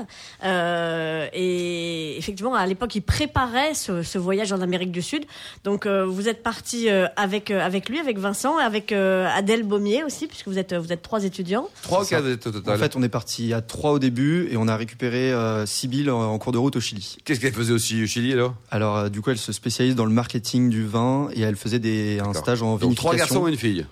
Euh, 0.44 1.28
et 1.34 2.18
effectivement, 2.18 2.54
à 2.54 2.66
l'époque, 2.68 2.94
il 2.96 3.02
préparait 3.02 3.74
ce, 3.74 4.04
ce 4.04 4.18
voyage 4.20 4.52
en 4.54 4.62
Amérique 4.62 4.92
du 4.92 5.02
Sud. 5.02 5.26
Donc 5.64 5.86
euh, 5.86 6.06
vous 6.06 6.30
êtes 6.30 6.44
parti 6.44 6.90
euh, 6.90 7.08
avec, 7.16 7.50
euh, 7.50 7.60
avec 7.60 7.90
lui, 7.90 7.98
avec 8.00 8.20
Vincent, 8.20 8.58
avec 8.58 8.92
euh, 8.92 9.28
Adèle 9.36 9.64
Baumier 9.64 10.04
aussi, 10.04 10.28
puisque 10.28 10.48
vous 10.48 10.60
êtes, 10.60 10.74
vous 10.76 10.92
êtes 10.94 11.02
trois 11.02 11.24
étudiants. 11.24 11.68
Trois 11.82 12.06
cas 12.06 12.22
au 12.22 12.36
total. 12.36 12.76
En 12.76 12.78
fait, 12.78 12.96
on 12.96 13.02
est 13.04 13.10
parti 13.10 13.52
à 13.54 13.62
trois 13.62 13.92
au 13.94 14.00
début 14.00 14.48
et 14.52 14.58
on 14.58 14.68
a 14.68 14.76
récupéré 14.78 15.32
euh, 15.34 15.66
Sibylle 15.66 16.12
en, 16.12 16.22
en 16.22 16.38
cours 16.38 16.52
de 16.52 16.58
route 16.60 16.76
au 16.76 16.82
Chili. 16.82 17.18
Qu'est-ce 17.26 17.40
qu'elle 17.40 17.54
faisait 17.54 17.74
aussi 17.74 18.04
au 18.04 18.06
Chili 18.06 18.32
alors? 18.34 18.54
Alors 18.70 18.96
euh, 18.98 19.10
du 19.10 19.22
coup, 19.22 19.32
elle 19.32 19.38
se 19.40 19.52
spécialise 19.52 19.96
dans 19.96 20.06
le 20.06 20.12
marketing 20.12 20.70
du 20.70 20.86
vin 20.86 21.30
et 21.34 21.42
elle 21.42 21.56
faisait 21.56 21.80
des, 21.80 22.20
un 22.20 22.34
stage 22.34 22.62
en 22.62 22.74
Donc 22.74 22.82
vinification. 22.82 23.10
trois 23.10 23.16
garçons 23.16 23.48
et 23.48 23.52
une 23.52 23.58
fille. 23.58 23.86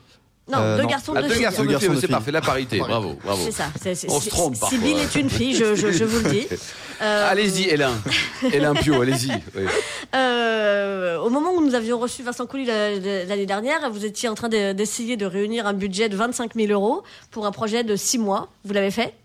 Non, 0.51 0.57
Euh, 0.59 0.75
deux 0.77 0.83
non. 0.83 0.89
garçons, 0.89 1.13
Ah, 1.15 1.21
deux 1.21 1.27
deux 1.29 1.33
filles. 1.35 1.43
garçons, 1.43 1.63
Deux 1.63 1.71
garçons, 1.71 1.87
c'est 1.95 2.01
deux 2.01 2.07
parfait, 2.09 2.31
la 2.31 2.41
parité. 2.41 2.77
Bravo, 2.79 3.17
bravo. 3.23 3.41
C'est 3.45 3.51
ça. 3.51 4.05
On 4.09 4.19
se 4.19 4.29
trompe 4.29 4.59
parfois. 4.59 4.77
Sibylle 4.77 4.97
est 4.97 5.15
une 5.15 5.29
fille, 5.29 5.55
je, 5.55 5.73
je, 5.75 5.89
je 5.91 6.03
vous 6.03 6.21
le 6.23 6.29
dis. 6.31 6.47
Euh, 7.01 7.27
Allez-y, 7.31 7.69
Hélène. 7.69 7.93
Hélène 8.51 8.73
Pio, 8.75 9.01
allez-y. 9.01 9.31
Oui. 9.55 9.63
Euh, 10.15 11.17
au 11.17 11.31
moment 11.31 11.53
où 11.53 11.65
nous 11.65 11.73
avions 11.73 11.97
reçu 11.97 12.21
Vincent 12.21 12.45
la- 12.53 12.99
l'année 13.25 13.47
dernière, 13.47 13.89
vous 13.89 14.05
étiez 14.05 14.29
en 14.29 14.35
train 14.35 14.47
de- 14.47 14.71
d'essayer 14.73 15.17
de 15.17 15.25
réunir 15.25 15.65
un 15.65 15.73
budget 15.73 16.07
de 16.07 16.15
25 16.15 16.53
000 16.53 16.71
euros 16.71 17.01
pour 17.31 17.47
un 17.47 17.51
projet 17.51 17.83
de 17.83 17.95
6 17.95 18.19
mois. 18.19 18.49
Vous 18.63 18.73
l'avez 18.73 18.91
fait? 18.91 19.15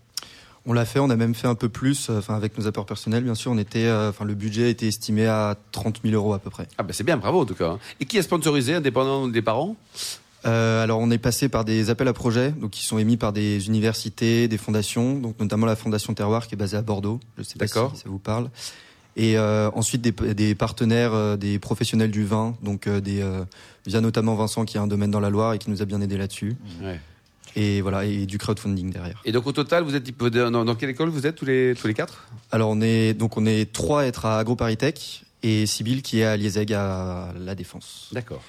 On 0.65 0.73
l'a 0.73 0.85
fait, 0.85 0.97
on 0.99 1.11
a 1.11 1.15
même 1.15 1.35
fait 1.35 1.45
un 1.47 1.53
peu 1.53 1.69
plus, 1.69 2.09
euh, 2.09 2.17
enfin 2.17 2.35
avec 2.35 2.57
nos 2.57 2.65
apports 2.65 2.87
personnels, 2.87 3.23
bien 3.23 3.35
sûr. 3.35 3.51
On 3.51 3.57
était, 3.59 3.85
euh, 3.85 4.09
enfin 4.09 4.25
le 4.25 4.33
budget 4.33 4.71
était 4.71 4.87
estimé 4.87 5.27
à 5.27 5.55
30 5.71 5.99
000 6.03 6.15
euros 6.15 6.33
à 6.33 6.39
peu 6.39 6.49
près. 6.49 6.67
Ah 6.79 6.83
ben 6.83 6.91
c'est 6.91 7.03
bien, 7.03 7.17
bravo 7.17 7.41
en 7.41 7.45
tout 7.45 7.53
cas. 7.55 7.77
Et 7.99 8.05
qui 8.05 8.17
a 8.17 8.23
sponsorisé, 8.23 8.73
indépendant 8.73 9.27
des 9.27 9.43
parents? 9.43 9.75
Euh, 10.45 10.83
alors 10.83 10.99
on 10.99 11.11
est 11.11 11.17
passé 11.17 11.49
par 11.49 11.65
des 11.65 11.89
appels 11.89 12.07
à 12.07 12.13
projets, 12.13 12.51
donc 12.51 12.71
qui 12.71 12.85
sont 12.85 12.97
émis 12.97 13.17
par 13.17 13.33
des 13.33 13.67
universités, 13.67 14.47
des 14.47 14.57
fondations, 14.57 15.19
donc 15.19 15.39
notamment 15.39 15.65
la 15.65 15.75
Fondation 15.75 16.13
Terroir 16.13 16.47
qui 16.47 16.55
est 16.55 16.57
basée 16.57 16.77
à 16.77 16.81
Bordeaux. 16.81 17.19
Je 17.37 17.43
sais 17.43 17.57
pas 17.57 17.65
D'accord. 17.65 17.91
si 17.95 18.03
ça 18.03 18.09
vous 18.09 18.19
parle. 18.19 18.49
Et 19.17 19.37
euh, 19.37 19.69
ensuite 19.73 20.01
des, 20.01 20.13
des 20.33 20.55
partenaires, 20.55 21.13
euh, 21.13 21.35
des 21.35 21.59
professionnels 21.59 22.11
du 22.11 22.23
vin, 22.23 22.55
donc 22.63 22.87
euh, 22.87 23.01
des 23.01 23.21
euh, 23.21 23.43
via 23.85 23.99
notamment 23.99 24.35
Vincent 24.35 24.63
qui 24.63 24.77
a 24.77 24.81
un 24.81 24.87
domaine 24.87 25.11
dans 25.11 25.19
la 25.19 25.29
Loire 25.29 25.53
et 25.53 25.57
qui 25.57 25.69
nous 25.69 25.81
a 25.81 25.85
bien 25.85 25.99
aidé 25.99 26.15
là-dessus. 26.17 26.55
Ouais. 26.81 27.01
Et 27.55 27.81
voilà, 27.81 28.05
et 28.05 28.27
du 28.27 28.37
crowdfunding 28.37 28.91
derrière. 28.91 29.19
Et 29.25 29.31
donc 29.31 29.47
au 29.47 29.51
total, 29.51 29.83
vous 29.83 29.95
êtes 29.95 30.17
dans, 30.17 30.63
dans 30.63 30.75
quelle 30.75 30.91
école 30.91 31.09
vous 31.09 31.25
êtes 31.25 31.35
tous 31.35 31.45
les 31.45 31.73
tous 31.75 31.87
les 31.87 31.95
quatre? 31.95 32.27
Alors 32.51 32.69
on 32.69 32.79
est 32.79 33.13
donc 33.13 33.35
on 33.35 33.45
est 33.45 33.73
trois 33.73 34.03
à 34.03 34.05
être 34.05 34.25
à 34.25 34.37
AgroParisTech 34.37 35.23
et 35.43 35.65
Sybille 35.65 36.01
qui 36.01 36.19
est 36.19 36.25
à 36.25 36.35
Liezeg 36.37 36.73
à 36.73 37.29
la 37.39 37.55
Défense. 37.55 38.09
D'accord. 38.11 38.41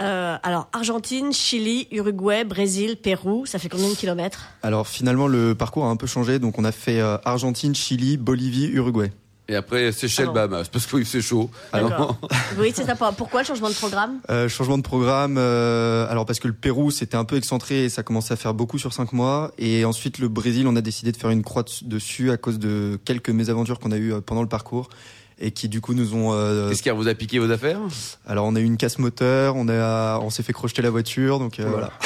Euh, 0.00 0.36
Alors, 0.42 0.68
Argentine, 0.72 1.32
Chili, 1.32 1.88
Uruguay, 1.90 2.44
Brésil, 2.44 2.96
Pérou, 3.02 3.46
ça 3.46 3.58
fait 3.58 3.68
combien 3.68 3.88
de 3.88 3.94
kilomètres? 3.94 4.46
Alors 4.62 4.86
finalement 4.86 5.26
le 5.26 5.54
parcours 5.54 5.84
a 5.86 5.88
un 5.88 5.96
peu 5.96 6.06
changé, 6.06 6.38
donc 6.38 6.58
on 6.58 6.64
a 6.64 6.72
fait 6.72 7.00
euh, 7.00 7.16
Argentine, 7.24 7.74
Chili, 7.74 8.16
Bolivie, 8.16 8.66
Uruguay. 8.66 9.10
Et 9.48 9.54
après, 9.54 9.92
Seychelles, 9.92 10.26
Ah. 10.30 10.32
Bahamas, 10.32 10.68
parce 10.68 10.86
que 10.86 11.04
c'est 11.04 11.20
chaud. 11.22 11.50
D'accord. 11.72 12.18
Oui, 12.58 12.72
c'est 12.74 12.84
ça. 12.84 12.96
Pourquoi 12.96 13.42
le 13.42 13.46
changement 13.46 13.68
de 13.68 13.74
programme? 13.74 14.18
Euh, 14.28 14.48
changement 14.48 14.76
de 14.76 14.82
programme, 14.82 15.36
euh, 15.38 16.04
alors 16.10 16.26
parce 16.26 16.40
que 16.40 16.48
le 16.48 16.54
Pérou 16.54 16.90
c'était 16.90 17.16
un 17.16 17.24
peu 17.24 17.36
excentré 17.36 17.84
et 17.84 17.88
ça 17.88 18.02
commençait 18.02 18.34
à 18.34 18.36
faire 18.36 18.54
beaucoup 18.54 18.78
sur 18.78 18.92
cinq 18.92 19.12
mois. 19.12 19.52
Et 19.58 19.84
ensuite 19.84 20.18
le 20.18 20.26
Brésil, 20.28 20.66
on 20.66 20.74
a 20.74 20.80
décidé 20.80 21.12
de 21.12 21.16
faire 21.16 21.30
une 21.30 21.42
croix 21.44 21.64
dessus- 21.82 22.30
à 22.32 22.36
cause 22.36 22.58
de 22.58 22.98
quelques 23.04 23.30
mésaventures 23.30 23.78
qu'on 23.78 23.92
a 23.92 23.98
eues 23.98 24.14
pendant 24.24 24.42
le 24.42 24.48
parcours 24.48 24.88
et 25.38 25.50
qui 25.50 25.68
du 25.68 25.80
coup 25.80 25.92
nous 25.94 26.14
ont. 26.14 26.32
euh, 26.32 26.68
Qu'est-ce 26.70 26.82
qui 26.82 26.90
vous 26.90 27.08
a 27.08 27.14
piqué 27.14 27.38
vos 27.38 27.50
affaires? 27.50 27.78
Alors 28.26 28.46
on 28.46 28.54
a 28.56 28.60
eu 28.60 28.64
une 28.64 28.76
casse 28.78 28.98
moteur, 28.98 29.54
on 29.56 29.68
a, 29.68 30.18
on 30.20 30.30
s'est 30.30 30.42
fait 30.42 30.52
crocheter 30.52 30.80
la 30.82 30.90
voiture, 30.90 31.38
donc 31.38 31.60
euh, 31.60 31.66
voilà. 31.68 31.92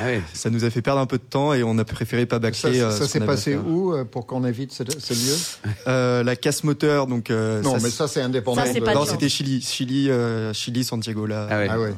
Ah 0.00 0.06
ouais. 0.06 0.22
Ça 0.32 0.50
nous 0.50 0.64
a 0.64 0.70
fait 0.70 0.82
perdre 0.82 1.00
un 1.00 1.06
peu 1.06 1.18
de 1.18 1.22
temps 1.22 1.54
et 1.54 1.62
on 1.62 1.78
a 1.78 1.84
préféré 1.84 2.26
pas 2.26 2.40
bâcler. 2.40 2.78
ça, 2.80 2.86
euh, 2.86 2.90
ça 2.90 3.06
s'est 3.06 3.20
passé 3.20 3.52
faire. 3.52 3.66
où 3.68 3.92
euh, 3.92 4.04
pour 4.04 4.26
qu'on 4.26 4.44
évite 4.44 4.72
ce, 4.72 4.82
ce 4.98 5.12
lieu? 5.14 5.72
Euh, 5.86 6.24
La 6.24 6.34
casse 6.34 6.64
moteur, 6.64 7.06
donc. 7.06 7.30
euh, 7.30 7.62
Non, 7.62 7.76
mais 7.80 7.90
ça 7.90 8.08
c'est 8.08 8.20
indépendant. 8.22 8.64
Ça, 8.64 8.72
c'est 8.72 8.80
de- 8.80 8.84
pas 8.84 8.94
non, 8.94 9.04
c'était 9.04 9.28
Chili, 9.28 9.60
Chili, 9.62 10.10
euh, 10.10 10.52
Chili, 10.52 10.82
Santiago 10.82 11.26
là. 11.26 11.46
Ah 11.50 11.58
ouais. 11.58 11.68
Ah 11.70 11.78
ouais. 11.78 11.94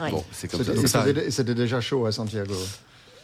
Ouais. 0.00 0.10
Bon, 0.10 0.24
c'est 0.32 0.48
comme 0.50 0.64
ça. 0.86 1.04
C'était 1.30 1.54
déjà 1.54 1.80
chaud 1.80 2.06
à 2.06 2.12
Santiago. 2.12 2.54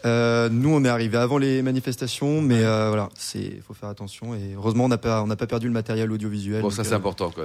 Euh, 0.05 0.49
nous, 0.51 0.71
on 0.71 0.85
est 0.85 0.88
arrivé 0.88 1.17
avant 1.17 1.38
les 1.38 1.62
manifestations, 1.62 2.43
mais 2.43 2.62
euh, 2.62 2.88
voilà, 2.88 3.09
c'est 3.17 3.61
faut 3.67 3.75
faire 3.75 3.88
attention 3.88 4.35
et 4.35 4.55
heureusement 4.55 4.85
on 4.85 4.88
n'a 4.88 4.99
pas 4.99 5.23
on 5.23 5.27
n'a 5.27 5.37
pas 5.37 5.47
perdu 5.47 5.67
le 5.67 5.73
matériel 5.73 6.12
audiovisuel. 6.12 6.61
Bon, 6.61 6.71
ça 6.71 6.85
c'est 6.85 6.93
euh, 6.93 6.97
important, 6.97 7.31
quoi. 7.31 7.45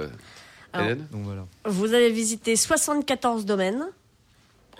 Alors, 0.72 0.86
Hélène? 0.86 1.06
Donc 1.10 1.22
voilà. 1.24 1.46
Vous 1.64 1.94
avez 1.94 2.10
visité 2.10 2.56
74 2.56 3.46
domaines, 3.46 3.86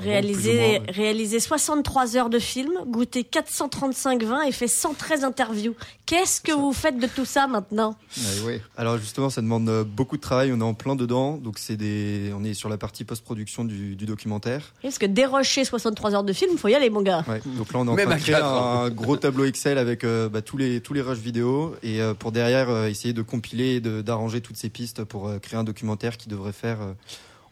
réalisé, 0.02 0.54
moins, 0.54 0.62
ouais. 0.62 0.82
réalisé 0.88 1.40
63 1.40 2.16
heures 2.16 2.30
de 2.30 2.38
film, 2.38 2.72
goûté 2.86 3.24
435 3.24 4.22
vins 4.22 4.42
et 4.42 4.52
fait 4.52 4.66
113 4.68 5.24
interviews. 5.24 5.74
Qu'est-ce 6.06 6.40
que 6.40 6.52
vous 6.52 6.72
faites 6.72 6.98
de 6.98 7.06
tout 7.06 7.24
ça 7.24 7.46
maintenant? 7.46 7.96
Oui, 8.16 8.24
oui. 8.46 8.60
Alors 8.76 8.98
justement, 8.98 9.30
ça 9.30 9.40
demande 9.42 9.68
euh, 9.68 9.84
beaucoup 9.84 10.16
de 10.16 10.22
travail. 10.22 10.52
On 10.52 10.60
est 10.60 10.64
en 10.64 10.74
plein 10.74 10.96
dedans, 10.96 11.36
donc 11.36 11.58
c'est 11.58 11.76
des, 11.76 12.32
on 12.36 12.42
est 12.44 12.54
sur 12.54 12.68
la 12.68 12.78
partie 12.78 13.04
post-production 13.04 13.64
du, 13.64 13.94
du 13.96 14.06
documentaire. 14.06 14.72
Parce 14.82 14.98
que 14.98 15.06
dérocher 15.06 15.64
63 15.64 16.14
heures 16.14 16.24
de 16.24 16.32
film, 16.32 16.56
faut 16.58 16.68
y 16.68 16.74
aller, 16.74 16.90
mon 16.90 17.02
gars. 17.02 17.24
Ouais. 17.28 17.40
Donc 17.56 17.72
là, 17.72 17.78
on 17.80 17.86
est 17.86 17.90
en 17.90 17.94
Même 17.94 18.08
train 18.08 18.16
de 18.16 18.22
créer 18.22 18.34
un 18.36 18.90
gros 18.90 19.16
tableau 19.16 19.44
Excel 19.44 19.78
avec 19.78 20.04
euh, 20.04 20.28
bah, 20.28 20.42
tous 20.42 20.56
les 20.56 20.80
tous 20.80 20.94
les 20.94 21.00
rushs 21.02 21.18
vidéo 21.18 21.74
et 21.82 22.00
euh, 22.00 22.14
pour 22.14 22.32
derrière 22.32 22.70
euh, 22.70 22.86
essayer 22.88 23.14
de 23.14 23.22
compiler 23.22 23.76
et 23.76 23.80
de- 23.80 24.02
d'arranger 24.02 24.40
toutes 24.40 24.56
ces 24.56 24.68
pistes 24.70 25.04
pour 25.04 25.28
euh, 25.28 25.38
créer 25.38 25.58
un 25.58 25.64
documentaire 25.64 26.16
qui 26.16 26.28
devrait 26.28 26.52
faire 26.52 26.80
euh, 26.80 26.92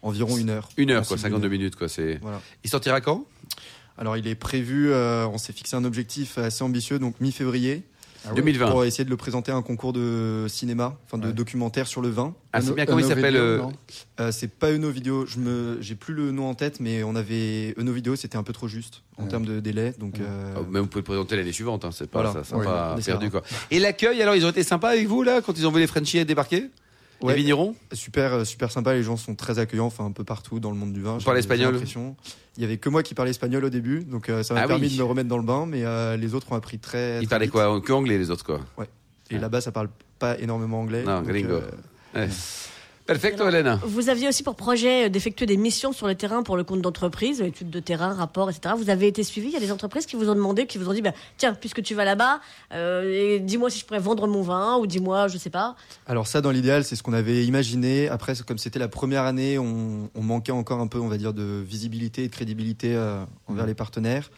environ 0.01 0.37
une 0.37 0.49
heure. 0.49 0.69
Une 0.77 0.91
heure, 0.91 1.01
quoi, 1.07 1.15
Ensuite, 1.15 1.19
52 1.23 1.37
une 1.37 1.43
heure. 1.53 1.59
minutes, 1.59 1.75
quoi. 1.75 1.87
C'est. 1.89 2.19
Voilà. 2.21 2.41
Il 2.63 2.69
sortira 2.69 3.01
quand? 3.01 3.25
Alors 3.97 4.15
il 4.15 4.27
est 4.27 4.35
prévu, 4.35 4.91
euh, 4.91 5.27
on 5.27 5.37
s'est 5.37 5.51
fixé 5.51 5.75
un 5.75 5.83
objectif 5.83 6.37
assez 6.37 6.63
ambitieux, 6.63 6.99
donc 6.99 7.15
mi-février, 7.19 7.83
Ah 8.23 8.29
oui. 8.29 8.35
2020. 8.37 8.71
pour 8.71 8.85
essayer 8.85 9.03
de 9.03 9.09
le 9.09 9.17
présenter 9.17 9.51
à 9.51 9.55
un 9.55 9.61
concours 9.61 9.91
de 9.91 10.45
cinéma, 10.47 10.97
enfin 11.05 11.17
de 11.17 11.27
Ouais. 11.27 11.33
documentaire 11.33 11.85
sur 11.85 12.01
le 12.01 12.07
vin. 12.07 12.33
Ah, 12.53 12.61
c'est 12.61 12.73
bien. 12.73 12.85
Comment 12.85 12.99
il 12.99 13.05
s'appelle 13.05 13.33
Video, 13.33 13.41
euh, 13.43 13.63
Euh, 14.21 14.31
c'est 14.31 14.47
pas 14.57 14.71
Eno 14.71 14.89
Vidéo, 14.89 15.25
je 15.25 15.39
me, 15.39 15.77
j'ai 15.81 15.95
plus 15.95 16.13
le 16.13 16.31
nom 16.31 16.49
en 16.49 16.53
tête, 16.55 16.79
mais 16.79 17.03
on 17.03 17.13
avait 17.17 17.73
Eno 17.77 17.91
Vidéo, 17.91 18.15
c'était 18.15 18.37
un 18.37 18.43
peu 18.43 18.53
trop 18.53 18.69
juste 18.69 19.03
en 19.17 19.23
Ouais. 19.23 19.29
termes 19.29 19.45
de 19.45 19.59
délai, 19.59 19.93
donc. 19.99 20.13
Ouais. 20.13 20.21
euh, 20.21 20.53
Oh, 20.59 20.63
Même 20.71 20.83
vous 20.83 20.87
pouvez 20.87 21.01
le 21.01 21.05
présenter 21.05 21.35
l'année 21.35 21.51
suivante, 21.51 21.83
hein, 21.83 21.89
c'est 21.91 22.09
pas 22.09 22.21
Voilà. 22.21 22.43
ça, 22.45 22.55
Oui, 22.55 22.65
essaiera. 22.99 23.19
perdu 23.19 23.29
quoi. 23.31 23.43
Et 23.69 23.79
l'accueil, 23.79 24.21
alors 24.21 24.35
ils 24.35 24.45
ont 24.45 24.49
été 24.49 24.63
sympas 24.63 24.91
avec 24.91 25.07
vous 25.07 25.23
là 25.23 25.41
quand 25.41 25.57
ils 25.57 25.67
ont 25.67 25.71
vu 25.71 25.81
les 25.81 25.87
Frenchies 25.87 26.23
débarquer? 26.23 26.69
Ouais. 27.21 27.33
Les 27.33 27.41
vignerons 27.41 27.75
Super, 27.91 28.33
euh, 28.33 28.45
super 28.45 28.71
sympa. 28.71 28.93
Les 28.93 29.03
gens 29.03 29.17
sont 29.17 29.35
très 29.35 29.59
accueillants, 29.59 29.87
enfin 29.87 30.05
un 30.05 30.11
peu 30.11 30.23
partout 30.23 30.59
dans 30.59 30.71
le 30.71 30.77
monde 30.77 30.93
du 30.93 31.01
vin. 31.01 31.17
Vous 31.17 31.23
parlez 31.25 31.39
espagnol. 31.39 31.79
Il 32.57 32.61
y 32.61 32.65
avait 32.65 32.77
que 32.77 32.89
moi 32.89 33.03
qui 33.03 33.13
parlais 33.13 33.31
espagnol 33.31 33.63
au 33.65 33.69
début, 33.69 34.03
donc 34.03 34.29
euh, 34.29 34.43
ça 34.43 34.53
m'a 34.53 34.61
Ah 34.61 34.67
permis 34.67 34.87
oui. 34.87 34.93
de 34.93 34.99
me 34.99 35.03
remettre 35.03 35.29
dans 35.29 35.37
le 35.37 35.43
bain. 35.43 35.65
Mais 35.65 35.83
euh, 35.85 36.17
les 36.17 36.33
autres 36.33 36.51
ont 36.51 36.55
appris 36.55 36.79
très. 36.79 37.17
Ils 37.17 37.19
très 37.19 37.27
parlaient 37.27 37.45
vite. 37.45 37.51
quoi 37.53 37.81
Que 37.81 37.91
anglais 37.93 38.17
les 38.17 38.31
autres 38.31 38.45
quoi 38.45 38.61
Et 39.29 39.37
là-bas, 39.37 39.61
ça 39.61 39.71
parle 39.71 39.89
pas 40.17 40.37
énormément 40.39 40.81
anglais. 40.81 41.03
Non, 41.03 41.17
donc, 41.19 41.27
gringo. 41.27 41.59
Ouais. 42.15 42.27
Perfecto 43.09 43.41
Alors, 43.41 43.55
Hélène. 43.59 43.79
Vous 43.83 44.09
aviez 44.09 44.27
aussi 44.27 44.43
pour 44.43 44.53
projet 44.53 45.05
euh, 45.07 45.09
d'effectuer 45.09 45.47
des 45.47 45.57
missions 45.57 45.93
sur 45.93 46.05
le 46.05 46.13
terrain 46.13 46.43
pour 46.43 46.55
le 46.57 46.63
compte 46.63 46.81
d'entreprise, 46.83 47.41
études 47.41 47.71
de 47.71 47.79
terrain, 47.79 48.13
rapports, 48.13 48.51
etc. 48.51 48.75
Vous 48.77 48.91
avez 48.91 49.07
été 49.07 49.23
suivi. 49.23 49.47
Il 49.47 49.53
y 49.53 49.57
a 49.57 49.59
des 49.59 49.71
entreprises 49.71 50.05
qui 50.05 50.15
vous 50.15 50.29
ont 50.29 50.35
demandé, 50.35 50.67
qui 50.67 50.77
vous 50.77 50.87
ont 50.87 50.93
dit, 50.93 51.01
bah, 51.01 51.13
tiens, 51.37 51.55
puisque 51.55 51.81
tu 51.81 51.95
vas 51.95 52.05
là-bas, 52.05 52.39
euh, 52.71 53.39
dis-moi 53.39 53.71
si 53.71 53.79
je 53.79 53.85
pourrais 53.85 53.99
vendre 53.99 54.27
mon 54.27 54.43
vin, 54.43 54.77
ou 54.77 54.85
dis-moi, 54.85 55.27
je 55.27 55.39
sais 55.39 55.49
pas. 55.49 55.75
Alors 56.05 56.27
ça, 56.27 56.41
dans 56.41 56.51
l'idéal, 56.51 56.83
c'est 56.83 56.95
ce 56.95 57.01
qu'on 57.01 57.13
avait 57.13 57.45
imaginé. 57.45 58.09
Après, 58.09 58.33
comme 58.45 58.59
c'était 58.59 58.77
la 58.77 58.87
première 58.87 59.23
année, 59.23 59.57
on, 59.57 60.11
on 60.13 60.21
manquait 60.21 60.51
encore 60.51 60.79
un 60.79 60.85
peu, 60.87 60.99
on 60.99 61.07
va 61.07 61.17
dire, 61.17 61.33
de 61.33 61.63
visibilité 61.65 62.25
et 62.25 62.27
de 62.27 62.31
crédibilité 62.33 62.95
euh, 62.95 63.23
envers 63.47 63.65
les 63.65 63.73
partenaires. 63.73 64.29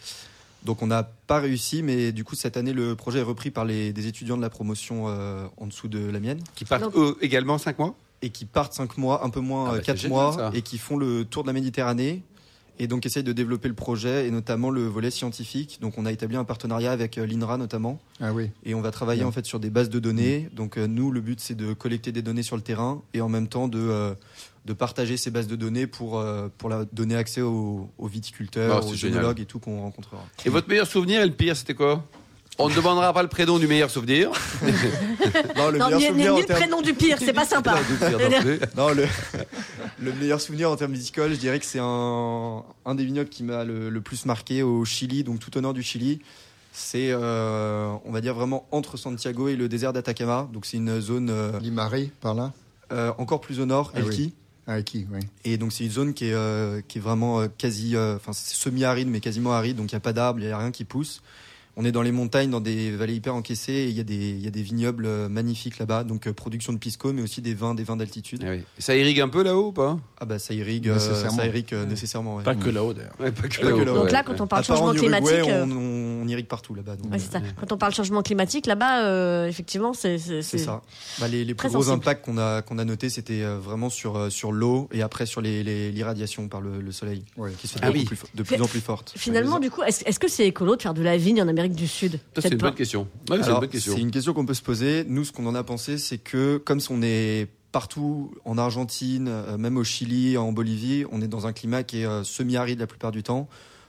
Donc 0.63 0.81
on 0.81 0.87
n'a 0.87 1.03
pas 1.03 1.39
réussi, 1.39 1.81
mais 1.83 2.11
du 2.11 2.23
coup 2.23 2.35
cette 2.35 2.55
année 2.55 2.71
le 2.71 2.95
projet 2.95 3.19
est 3.19 3.23
repris 3.23 3.49
par 3.49 3.65
les, 3.65 3.91
des 3.93 4.05
étudiants 4.05 4.37
de 4.37 4.43
la 4.43 4.49
promotion 4.51 5.05
euh, 5.07 5.47
en 5.57 5.65
dessous 5.65 5.87
de 5.87 6.09
la 6.11 6.19
mienne 6.19 6.39
Qui 6.53 6.65
partent 6.65 6.83
Donc- 6.83 6.95
eux 6.95 7.17
également 7.21 7.57
5 7.57 7.79
mois? 7.79 7.95
Et 8.21 8.29
qui 8.29 8.45
partent 8.45 8.73
5 8.73 8.97
mois, 8.97 9.25
un 9.25 9.29
peu 9.29 9.39
moins 9.39 9.65
Ah 9.69 9.71
bah, 9.73 9.77
euh, 9.77 9.81
4 9.81 10.07
mois, 10.07 10.51
et 10.53 10.61
qui 10.61 10.77
font 10.77 10.97
le 10.97 11.25
tour 11.25 11.43
de 11.43 11.47
la 11.47 11.53
Méditerranée 11.53 12.23
et 12.79 12.87
donc 12.87 13.05
essayent 13.05 13.23
de 13.23 13.33
développer 13.33 13.67
le 13.67 13.75
projet 13.75 14.27
et 14.27 14.31
notamment 14.31 14.69
le 14.71 14.87
volet 14.87 15.11
scientifique. 15.11 15.77
Donc 15.81 15.97
on 15.97 16.05
a 16.05 16.11
établi 16.11 16.35
un 16.37 16.43
partenariat 16.45 16.91
avec 16.91 17.17
euh, 17.17 17.25
l'INRA 17.27 17.57
notamment 17.57 17.99
Ah 18.19 18.31
oui. 18.33 18.49
et 18.63 18.73
on 18.73 18.81
va 18.81 18.89
travailler 18.91 19.19
Bien. 19.21 19.27
en 19.27 19.31
fait 19.31 19.45
sur 19.45 19.59
des 19.59 19.69
bases 19.69 19.89
de 19.89 19.99
données. 19.99 20.49
Donc 20.53 20.77
euh, 20.77 20.87
nous 20.87 21.11
le 21.11 21.21
but 21.21 21.39
c'est 21.39 21.53
de 21.53 21.73
collecter 21.73 22.11
des 22.11 22.21
données 22.23 22.41
sur 22.43 22.55
le 22.55 22.61
terrain 22.63 23.01
et 23.13 23.21
en 23.21 23.29
même 23.29 23.47
temps 23.47 23.67
de 23.67 23.77
euh, 23.79 24.13
de 24.65 24.73
partager 24.73 25.17
ces 25.17 25.29
bases 25.31 25.47
de 25.47 25.55
données 25.55 25.85
pour 25.85 26.17
euh, 26.19 26.47
pour 26.57 26.69
la 26.69 26.85
donner 26.85 27.15
accès 27.15 27.41
aux, 27.41 27.89
aux 27.99 28.07
viticulteurs, 28.07 28.81
Ah, 28.83 28.85
aux 28.85 28.93
génial. 28.95 29.17
génologues 29.19 29.39
et 29.41 29.45
tout 29.45 29.59
qu'on 29.59 29.81
rencontrera. 29.81 30.23
Et 30.45 30.49
votre 30.49 30.67
meilleur 30.69 30.87
souvenir 30.87 31.21
et 31.21 31.25
le 31.25 31.33
pire 31.33 31.55
c'était 31.57 31.75
quoi? 31.75 32.03
On 32.57 32.69
ne 32.69 32.75
demandera 32.75 33.11
pas 33.13 33.23
le 33.23 33.29
prénom 33.29 33.57
du 33.59 33.67
meilleur 33.67 33.89
souvenir. 33.89 34.31
Non, 35.55 35.69
le 35.69 35.77
non, 35.79 35.85
meilleur 35.85 35.99
ni, 35.99 36.05
ni- 36.05 36.07
souvenir 36.07 36.25
ni 36.25 36.29
en 36.29 36.37
le 36.39 36.45
termes- 36.45 36.59
prénom 36.59 36.81
du 36.81 36.93
pire, 36.93 37.17
c'est 37.19 37.33
pas 37.33 37.45
sympa. 37.45 37.75
Pire 37.99 38.19
non 38.75 38.89
le, 38.93 39.05
le 39.99 40.13
meilleur 40.13 40.41
souvenir 40.41 40.69
en 40.71 40.75
termes 40.75 40.91
musical, 40.91 41.31
je 41.31 41.37
dirais 41.37 41.59
que 41.59 41.65
c'est 41.65 41.79
un, 41.81 42.63
un 42.85 42.95
des 42.95 43.05
vignobles 43.05 43.29
qui 43.29 43.43
m'a 43.43 43.63
le, 43.63 43.89
le 43.89 44.01
plus 44.01 44.25
marqué 44.25 44.63
au 44.63 44.83
Chili, 44.85 45.23
donc 45.23 45.39
tout 45.39 45.55
au 45.57 45.61
nord 45.61 45.73
du 45.73 45.83
Chili. 45.83 46.19
C'est, 46.73 47.09
euh, 47.11 47.93
on 48.05 48.11
va 48.11 48.21
dire, 48.21 48.33
vraiment 48.33 48.65
entre 48.71 48.97
Santiago 48.97 49.47
et 49.49 49.55
le 49.55 49.67
désert 49.69 49.93
d'Atacama. 49.93 50.47
Donc 50.53 50.65
c'est 50.65 50.77
une 50.77 50.99
zone 51.01 51.29
euh, 51.29 51.59
Limari, 51.59 52.11
par 52.21 52.33
là 52.33 52.51
euh, 52.91 53.11
encore 53.17 53.41
plus 53.41 53.59
au 53.59 53.65
nord, 53.65 53.91
Ah 53.95 53.99
Elqui. 53.99 54.21
oui. 54.21 54.33
Ah, 54.67 54.81
qui, 54.81 55.07
oui. 55.11 55.19
Et 55.43 55.57
donc 55.57 55.71
c'est 55.73 55.85
une 55.85 55.91
zone 55.91 56.13
qui 56.13 56.25
est, 56.27 56.33
euh, 56.33 56.81
qui 56.87 56.97
est 56.97 57.01
vraiment 57.01 57.41
euh, 57.41 57.47
quasi, 57.57 57.95
euh, 57.95 58.15
enfin 58.15 58.31
c'est 58.33 58.55
semi-aride 58.55 59.07
mais 59.09 59.19
quasiment 59.19 59.53
aride, 59.53 59.75
donc 59.77 59.91
il 59.91 59.95
n'y 59.95 59.97
a 59.97 60.01
pas 60.01 60.13
d'arbres, 60.13 60.39
il 60.39 60.45
n'y 60.45 60.51
a 60.51 60.57
rien 60.57 60.71
qui 60.71 60.83
pousse. 60.85 61.21
On 61.77 61.85
est 61.85 61.91
dans 61.91 62.01
les 62.01 62.11
montagnes, 62.11 62.49
dans 62.49 62.59
des 62.59 62.91
vallées 62.91 63.15
hyper 63.15 63.33
encaissées, 63.33 63.71
et 63.73 63.87
il 63.87 63.95
y 63.95 63.99
a 63.99 64.03
des, 64.03 64.15
il 64.31 64.41
y 64.43 64.47
a 64.47 64.51
des 64.51 64.61
vignobles 64.61 65.05
euh, 65.05 65.29
magnifiques 65.29 65.79
là-bas, 65.79 66.03
donc 66.03 66.27
euh, 66.27 66.33
production 66.33 66.73
de 66.73 66.77
pisco, 66.77 67.13
mais 67.13 67.21
aussi 67.21 67.41
des 67.41 67.53
vins, 67.53 67.73
des 67.73 67.83
vins 67.83 67.95
d'altitude. 67.95 68.43
Ah 68.45 68.49
oui. 68.51 68.63
Ça 68.77 68.95
irrigue 68.95 69.21
un 69.21 69.29
peu 69.29 69.41
là-haut 69.43 69.67
ou 69.67 69.71
pas? 69.71 69.97
Ah 70.19 70.25
bah 70.25 70.37
ça 70.37 70.53
irrigue, 70.53 70.89
euh, 70.89 70.95
Nécessairement. 70.95 71.37
ça 71.37 71.45
irrigue 71.47 71.73
euh, 71.73 71.85
nécessairement. 71.85 72.35
ouais. 72.35 72.43
Pas 72.43 72.55
que 72.55 72.69
là-haut 72.69 72.93
d'ailleurs. 72.93 73.13
Ouais, 73.19 73.31
pas 73.31 73.47
que 73.47 73.55
Pas 73.55 73.61
que 73.61 73.67
là-haut. 73.67 73.83
là-haut. 73.85 73.95
Donc 73.99 74.11
là, 74.11 74.23
quand 74.23 74.41
on 74.41 74.47
parle 74.47 74.63
À 74.63 74.67
part 74.67 74.77
changement 74.77 74.93
Uruguay, 74.93 75.21
climatique. 75.21 75.51
on, 75.53 76.21
on 76.23 76.27
irrigue 76.27 76.47
partout 76.47 76.73
là-bas. 76.75 76.93
ouais, 77.09 77.19
c'est 77.19 77.31
ça. 77.31 77.41
Quand 77.59 77.71
on 77.71 77.77
parle 77.77 77.93
changement 77.93 78.21
climatique, 78.21 78.65
là-bas, 78.67 79.05
euh, 79.05 79.47
effectivement, 79.47 79.93
c'est. 79.93 80.17
c'est- 80.17 80.41
ça. 80.57 80.81
Bah, 81.19 81.27
les, 81.27 81.45
les 81.45 81.55
plus 81.55 81.69
gros 81.69 81.79
sensible. 81.83 81.95
impacts 81.95 82.25
qu'on 82.25 82.37
a 82.37 82.61
qu'on 82.61 82.77
a 82.79 82.85
notés, 82.85 83.09
c'était 83.09 83.43
vraiment 83.43 83.89
sur 83.89 84.31
sur 84.31 84.51
l'eau 84.51 84.89
et 84.91 85.01
après 85.01 85.25
sur 85.25 85.39
les 85.41 85.63
les- 85.63 85.91
l'irradiation 85.91 86.47
par 86.49 86.59
le, 86.61 86.81
le 86.81 86.91
soleil, 86.91 87.23
qui 87.59 87.67
se 87.67 87.73
fait 87.73 87.79
Ah 87.81 87.89
de, 87.91 87.93
oui. 87.97 88.03
plus, 88.05 88.15
fo- 88.17 88.25
de 88.35 88.43
plus 88.43 88.61
en 88.61 88.67
plus 88.67 88.81
forte. 88.81 89.13
Finalement, 89.15 89.59
du 89.59 89.69
coup, 89.71 89.81
est-ce 89.83 90.03
est-ce 90.05 90.19
que 90.19 90.27
c'est 90.27 90.45
écolo 90.47 90.75
de 90.75 90.81
faire 90.81 90.93
de 90.93 91.01
la 91.01 91.17
vigne 91.17 91.41
en 91.41 91.47
Amérique 91.47 91.60
du 91.69 91.87
Sud 91.87 92.19
Ça, 92.35 92.41
c'est 92.41 92.49
une 92.51 92.57
bonne 92.57 92.75
question. 92.75 93.07
Ouais, 93.29 93.41
c'est 93.41 93.49
une 93.49 93.59
bonne 93.59 93.69
question. 93.69 93.93
c'est 93.95 94.01
une 94.01 94.11
question 94.11 94.33
qu'on 94.33 94.45
peut 94.45 94.53
se 94.53 94.61
poser. 94.61 95.05
Nous, 95.07 95.25
ce 95.25 95.31
qu'on 95.31 95.45
en 95.45 95.55
a 95.55 95.63
pensé, 95.63 95.97
c'est 95.97 96.17
que 96.17 96.57
comme 96.57 96.79
on 96.89 97.01
est 97.01 97.47
partout 97.71 98.31
en 98.45 98.57
Argentine, 98.57 99.27
euh, 99.29 99.57
même 99.57 99.77
au 99.77 99.83
Chili, 99.83 100.37
en 100.37 100.51
Bolivie, 100.51 101.05
on 101.11 101.21
est 101.21 101.27
dans 101.27 101.47
un 101.47 101.53
climat 101.53 101.83
qui 101.83 102.01
est 102.01 102.05
euh, 102.05 102.23
semi-aride 102.23 102.79
la 102.79 102.87
plupart 102.87 103.11
du 103.11 103.23
temps. 103.23 103.47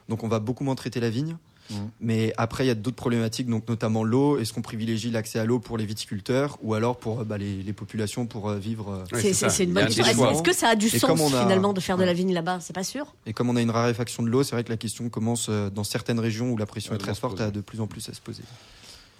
Donc, 0.08 0.24
on 0.24 0.28
va 0.28 0.38
beaucoup 0.38 0.64
moins 0.64 0.74
traiter 0.74 1.00
la 1.00 1.10
vigne. 1.10 1.36
Mhm. 1.70 1.90
Mais 2.00 2.32
après, 2.36 2.64
il 2.64 2.68
y 2.68 2.70
a 2.70 2.74
d'autres 2.74 2.96
problématiques, 2.96 3.48
donc 3.48 3.68
notamment 3.68 4.04
l'eau. 4.04 4.38
Est-ce 4.38 4.52
qu'on 4.52 4.62
privilégie 4.62 5.10
l'accès 5.10 5.38
à 5.38 5.44
l'eau 5.44 5.58
pour 5.58 5.78
les 5.78 5.86
viticulteurs 5.86 6.58
ou 6.62 6.74
alors 6.74 6.96
pour 6.98 7.20
euh, 7.20 7.24
bah, 7.24 7.38
les, 7.38 7.62
les 7.62 7.72
populations 7.72 8.26
pour 8.26 8.48
euh, 8.50 8.58
vivre 8.58 8.90
euh, 9.12 9.16
Ouais, 9.16 9.32
C'est- 9.32 9.64
une 9.64 9.72
bonne 9.72 9.86
question. 9.86 10.30
Est-ce 10.30 10.42
que 10.42 10.52
ça 10.52 10.68
a 10.70 10.74
du 10.74 10.86
Et 10.86 10.98
sens 10.98 11.20
a- 11.34 11.42
finalement 11.42 11.72
de 11.72 11.80
faire 11.80 11.96
de 11.96 12.04
la 12.04 12.12
vigne 12.12 12.34
là-bas? 12.34 12.58
C'est 12.60 12.72
pas 12.74 12.84
sûr? 12.84 13.14
Et 13.26 13.32
comme 13.32 13.48
on 13.48 13.56
a 13.56 13.62
une 13.62 13.70
raréfaction 13.70 14.22
de 14.22 14.28
l'eau, 14.28 14.42
c'est 14.42 14.54
vrai 14.54 14.64
que 14.64 14.70
la 14.70 14.76
question 14.76 15.08
commence 15.08 15.46
euh, 15.48 15.70
dans 15.70 15.84
certaines 15.84 16.20
régions 16.20 16.50
où 16.50 16.56
la 16.56 16.66
pression 16.66 16.92
Ouais, 16.92 16.96
est 16.96 17.00
très 17.00 17.14
forte 17.14 17.40
à 17.40 17.50
de 17.50 17.60
plus 17.60 17.80
en 17.80 17.86
plus 17.86 18.08
à 18.08 18.12
se 18.12 18.20
poser. 18.20 18.42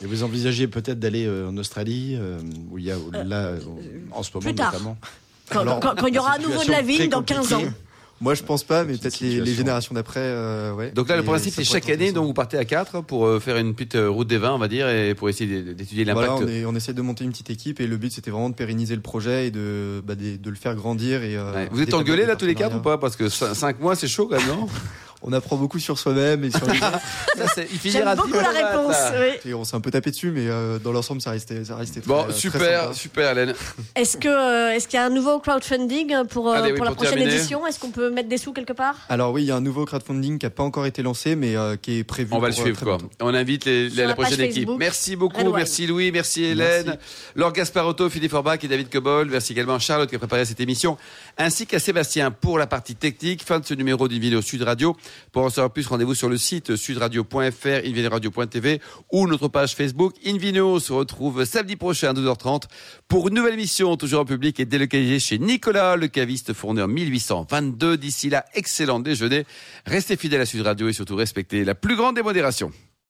Et 0.03 0.07
vous 0.07 0.23
envisagez 0.25 0.67
peut-être 0.67 0.99
d'aller 0.99 1.27
euh, 1.27 1.49
en 1.49 1.57
Australie, 1.57 2.17
euh, 2.19 2.41
où 2.71 2.79
il 2.79 2.85
y 2.85 2.91
a 2.91 2.97
là, 3.25 3.37
euh, 3.47 3.61
en 4.11 4.23
ce 4.25 4.31
moment 4.35 4.45
plus 4.47 4.55
tard. 4.57 4.73
notamment? 4.73 4.97
Quand, 5.49 5.61
Alors, 5.61 5.81
quand- 5.81 5.95
quand 5.97 6.07
il 6.09 6.15
y 6.15 6.19
aura 6.19 6.33
à 6.33 6.39
nouveau 6.39 6.65
de 6.65 6.71
la 6.71 6.83
vigne 6.83 7.09
dans 7.09 7.23
15 7.23 7.53
ans. 7.53 7.63
Moi, 8.23 8.35
je 8.35 8.43
pense 8.45 8.63
pas, 8.63 8.85
mais 8.85 8.97
peut-être 8.97 9.19
les, 9.19 9.41
les 9.41 9.53
générations 9.55 9.95
d'après, 9.97 10.21
euh, 10.23 10.73
ouais. 10.73 10.93
Donc 10.93 11.09
là, 11.09 11.17
le 11.17 11.25
principe, 11.25 11.53
c'est 11.55 11.65
chaque 11.65 11.91
année, 11.91 12.13
donc 12.13 12.25
vous 12.27 12.33
partez 12.33 12.57
à 12.57 12.65
4 12.65 13.03
pour 13.03 13.27
euh, 13.27 13.41
faire 13.41 13.57
une 13.57 13.75
petite 13.75 13.97
euh, 13.97 14.09
route 14.09 14.29
des 14.29 14.39
vins, 14.39 14.53
on 14.53 14.59
va 14.59 14.69
dire, 14.69 14.89
et 14.89 15.15
pour 15.17 15.29
essayer 15.29 15.63
d'étudier 15.63 16.05
l'impact. 16.05 16.29
Voilà, 16.31 16.47
on, 16.47 16.49
est- 16.49 16.65
on 16.65 16.75
essaie 16.77 16.93
de 16.95 17.03
monter 17.03 17.25
une 17.25 17.33
petite 17.33 17.51
équipe 17.51 17.81
et 17.81 17.87
le 17.89 17.97
but 17.97 18.13
c'était 18.13 18.31
vraiment 18.31 18.49
de 18.49 18.55
pérenniser 18.55 18.95
le 18.95 19.03
projet 19.03 19.49
et 19.49 19.51
de, 19.51 20.01
bah, 20.07 20.15
des- 20.15 20.39
de 20.39 20.51
le 20.51 20.57
faire 20.57 20.77
grandir. 20.77 21.23
Et, 21.25 21.37
euh, 21.37 21.53
Ouais. 21.53 21.69
Vous 21.73 21.83
êtes 21.83 21.91
des 21.91 22.25
là 22.27 22.37
tous 22.37 22.47
les 22.47 22.55
quatre 22.55 22.77
ou 22.77 22.81
pas? 22.81 22.97
Parce 22.97 23.17
que 23.17 23.29
5 23.29 23.81
mois, 23.81 23.97
c'est 23.97 24.07
chaud 24.09 24.29
quand 24.31 24.37
même, 24.39 24.47
non? 24.49 24.69
on 25.23 25.33
apprend 25.33 25.57
beaucoup 25.57 25.79
sur 25.79 25.99
soi-même 25.99 26.45
et 26.45 26.51
sur 26.51 26.67
les 26.67 26.79
autres. 26.79 26.99
J'aime 27.57 27.67
finira 27.67 28.15
beaucoup 28.17 28.33
la 28.35 28.51
réponse. 28.51 28.93
là. 28.93 29.13
oui. 29.21 29.51
Et 29.51 29.55
on 29.55 29.65
s'est 29.65 29.77
un 29.77 29.81
peu 29.81 29.91
tapé 29.91 30.11
dessus, 30.11 30.31
mais 30.31 30.47
euh, 30.49 30.79
dans 30.79 30.93
l'ensemble, 30.93 31.21
ça 31.21 31.31
restait, 31.31 31.65
ça 31.65 31.77
restait 31.77 32.01
très, 32.01 32.09
Bon, 32.09 32.25
très 32.25 32.33
super, 32.33 32.81
sympa. 32.83 32.95
super, 32.95 33.31
Hélène. 33.33 33.55
Est-ce 33.97 34.17
que 34.17 34.29
euh, 34.29 34.73
est-ce 34.75 34.89
qu'il 34.89 34.97
y 34.99 35.01
a 35.01 35.07
un 35.07 35.11
nouveau 35.11 35.39
crowdfunding 35.41 36.25
pour, 36.29 36.49
euh, 36.49 36.55
Allez, 36.55 36.73
oui, 36.73 36.77
pour 36.77 36.85
la 36.85 36.91
pour 36.91 36.97
prochaine 36.97 37.15
terminer. 37.19 37.37
édition? 37.37 37.67
Est-ce 37.67 37.79
qu'on 37.79 37.91
peut 37.91 38.11
mettre 38.11 38.29
des 38.29 38.39
sous 38.39 38.53
quelque 38.53 38.73
part? 38.73 38.97
Alors 39.09 39.33
oui, 39.33 39.43
il 39.43 39.47
y 39.47 39.51
a 39.51 39.57
un 39.57 39.61
nouveau 39.61 39.85
crowdfunding 39.85 40.39
qui 40.39 40.47
n'a 40.47 40.51
pas 40.51 40.63
encore 40.63 40.87
été 40.87 41.03
lancé, 41.03 41.37
mais 41.37 41.57
euh, 41.57 41.77
qui 41.77 41.99
est 41.99 42.05
prévu. 42.05 42.31
On 42.33 42.39
va 42.39 42.49
le 42.49 42.55
pour, 42.55 42.63
euh, 42.63 42.65
suivre, 42.65 42.81
quoi. 42.83 42.97
bientôt. 42.99 43.11
On 43.21 43.35
invite 43.35 43.65
les- 43.65 43.89
la, 43.91 44.07
la 44.07 44.15
prochaine 44.15 44.41
équipe. 44.41 44.55
Facebook, 44.65 44.79
Merci 44.79 45.17
beaucoup, 45.17 45.53
merci 45.53 45.87
Louis, 45.87 46.11
merci 46.13 46.45
Hélène, 46.45 46.87
Merci. 46.87 46.99
Laure 47.37 47.53
Gasparotto, 47.53 48.09
Philippe 48.11 48.31
Forbach 48.31 48.59
et 48.63 48.69
David 48.69 48.89
Cobol. 48.91 49.29
Merci 49.31 49.53
également 49.53 49.75
à 49.75 49.79
Charlotte 49.79 50.09
qui 50.09 50.17
a 50.17 50.19
préparé 50.19 50.45
cette 50.45 50.61
émission, 50.61 50.97
ainsi 51.39 51.67
qu'à 51.67 51.79
Sébastien 51.79 52.31
pour 52.31 52.59
la 52.59 52.67
partie 52.67 52.95
technique. 52.95 53.43
Fin 53.45 53.61
de 53.61 53.67
ce 53.67 53.75
numéro 53.75 54.09
d'Invino 54.09 54.41
Sud 54.43 54.63
Radio. 54.63 54.97
Pour 55.33 55.45
en 55.45 55.51
savoir 55.51 55.73
plus, 55.73 55.87
rendez-vous 55.87 56.15
sur 56.15 56.29
le 56.29 56.37
site 56.37 56.77
sudradio.fr, 56.77 57.85
invinoradio.tv 57.85 58.81
ou 59.11 59.27
notre 59.27 59.49
page 59.49 59.75
Facebook. 59.75 60.15
Invino 60.27 60.79
se 60.81 60.93
retrouve 60.93 61.45
samedi 61.45 61.77
prochain 61.77 62.11
à 62.11 62.13
12h30 62.13 62.65
pour 63.09 63.29
une 63.29 63.35
nouvelle 63.35 63.55
émission, 63.55 63.97
toujours 63.97 64.21
en 64.21 64.25
public 64.25 64.61
et 64.61 64.65
délocalisée 64.65 65.21
chez 65.21 65.39
Nicolas, 65.39 65.97
le 65.97 66.09
caviste 66.09 66.53
fourni 66.53 66.83
en 66.83 66.89
1822. 66.89 67.97
D'ici 67.97 68.31
là, 68.31 68.45
excellent 68.55 69.01
déjeuner. 69.01 69.45
Restez 69.87 70.17
fidèles 70.17 70.43
à 70.43 70.47
Sud 70.47 70.63
Radio 70.63 70.89
et 70.89 70.93
surtout 70.93 71.17
respectez 71.17 71.65
la 71.65 71.75
plus 71.75 71.97
grande 71.97 72.17
démodération. 72.17 72.73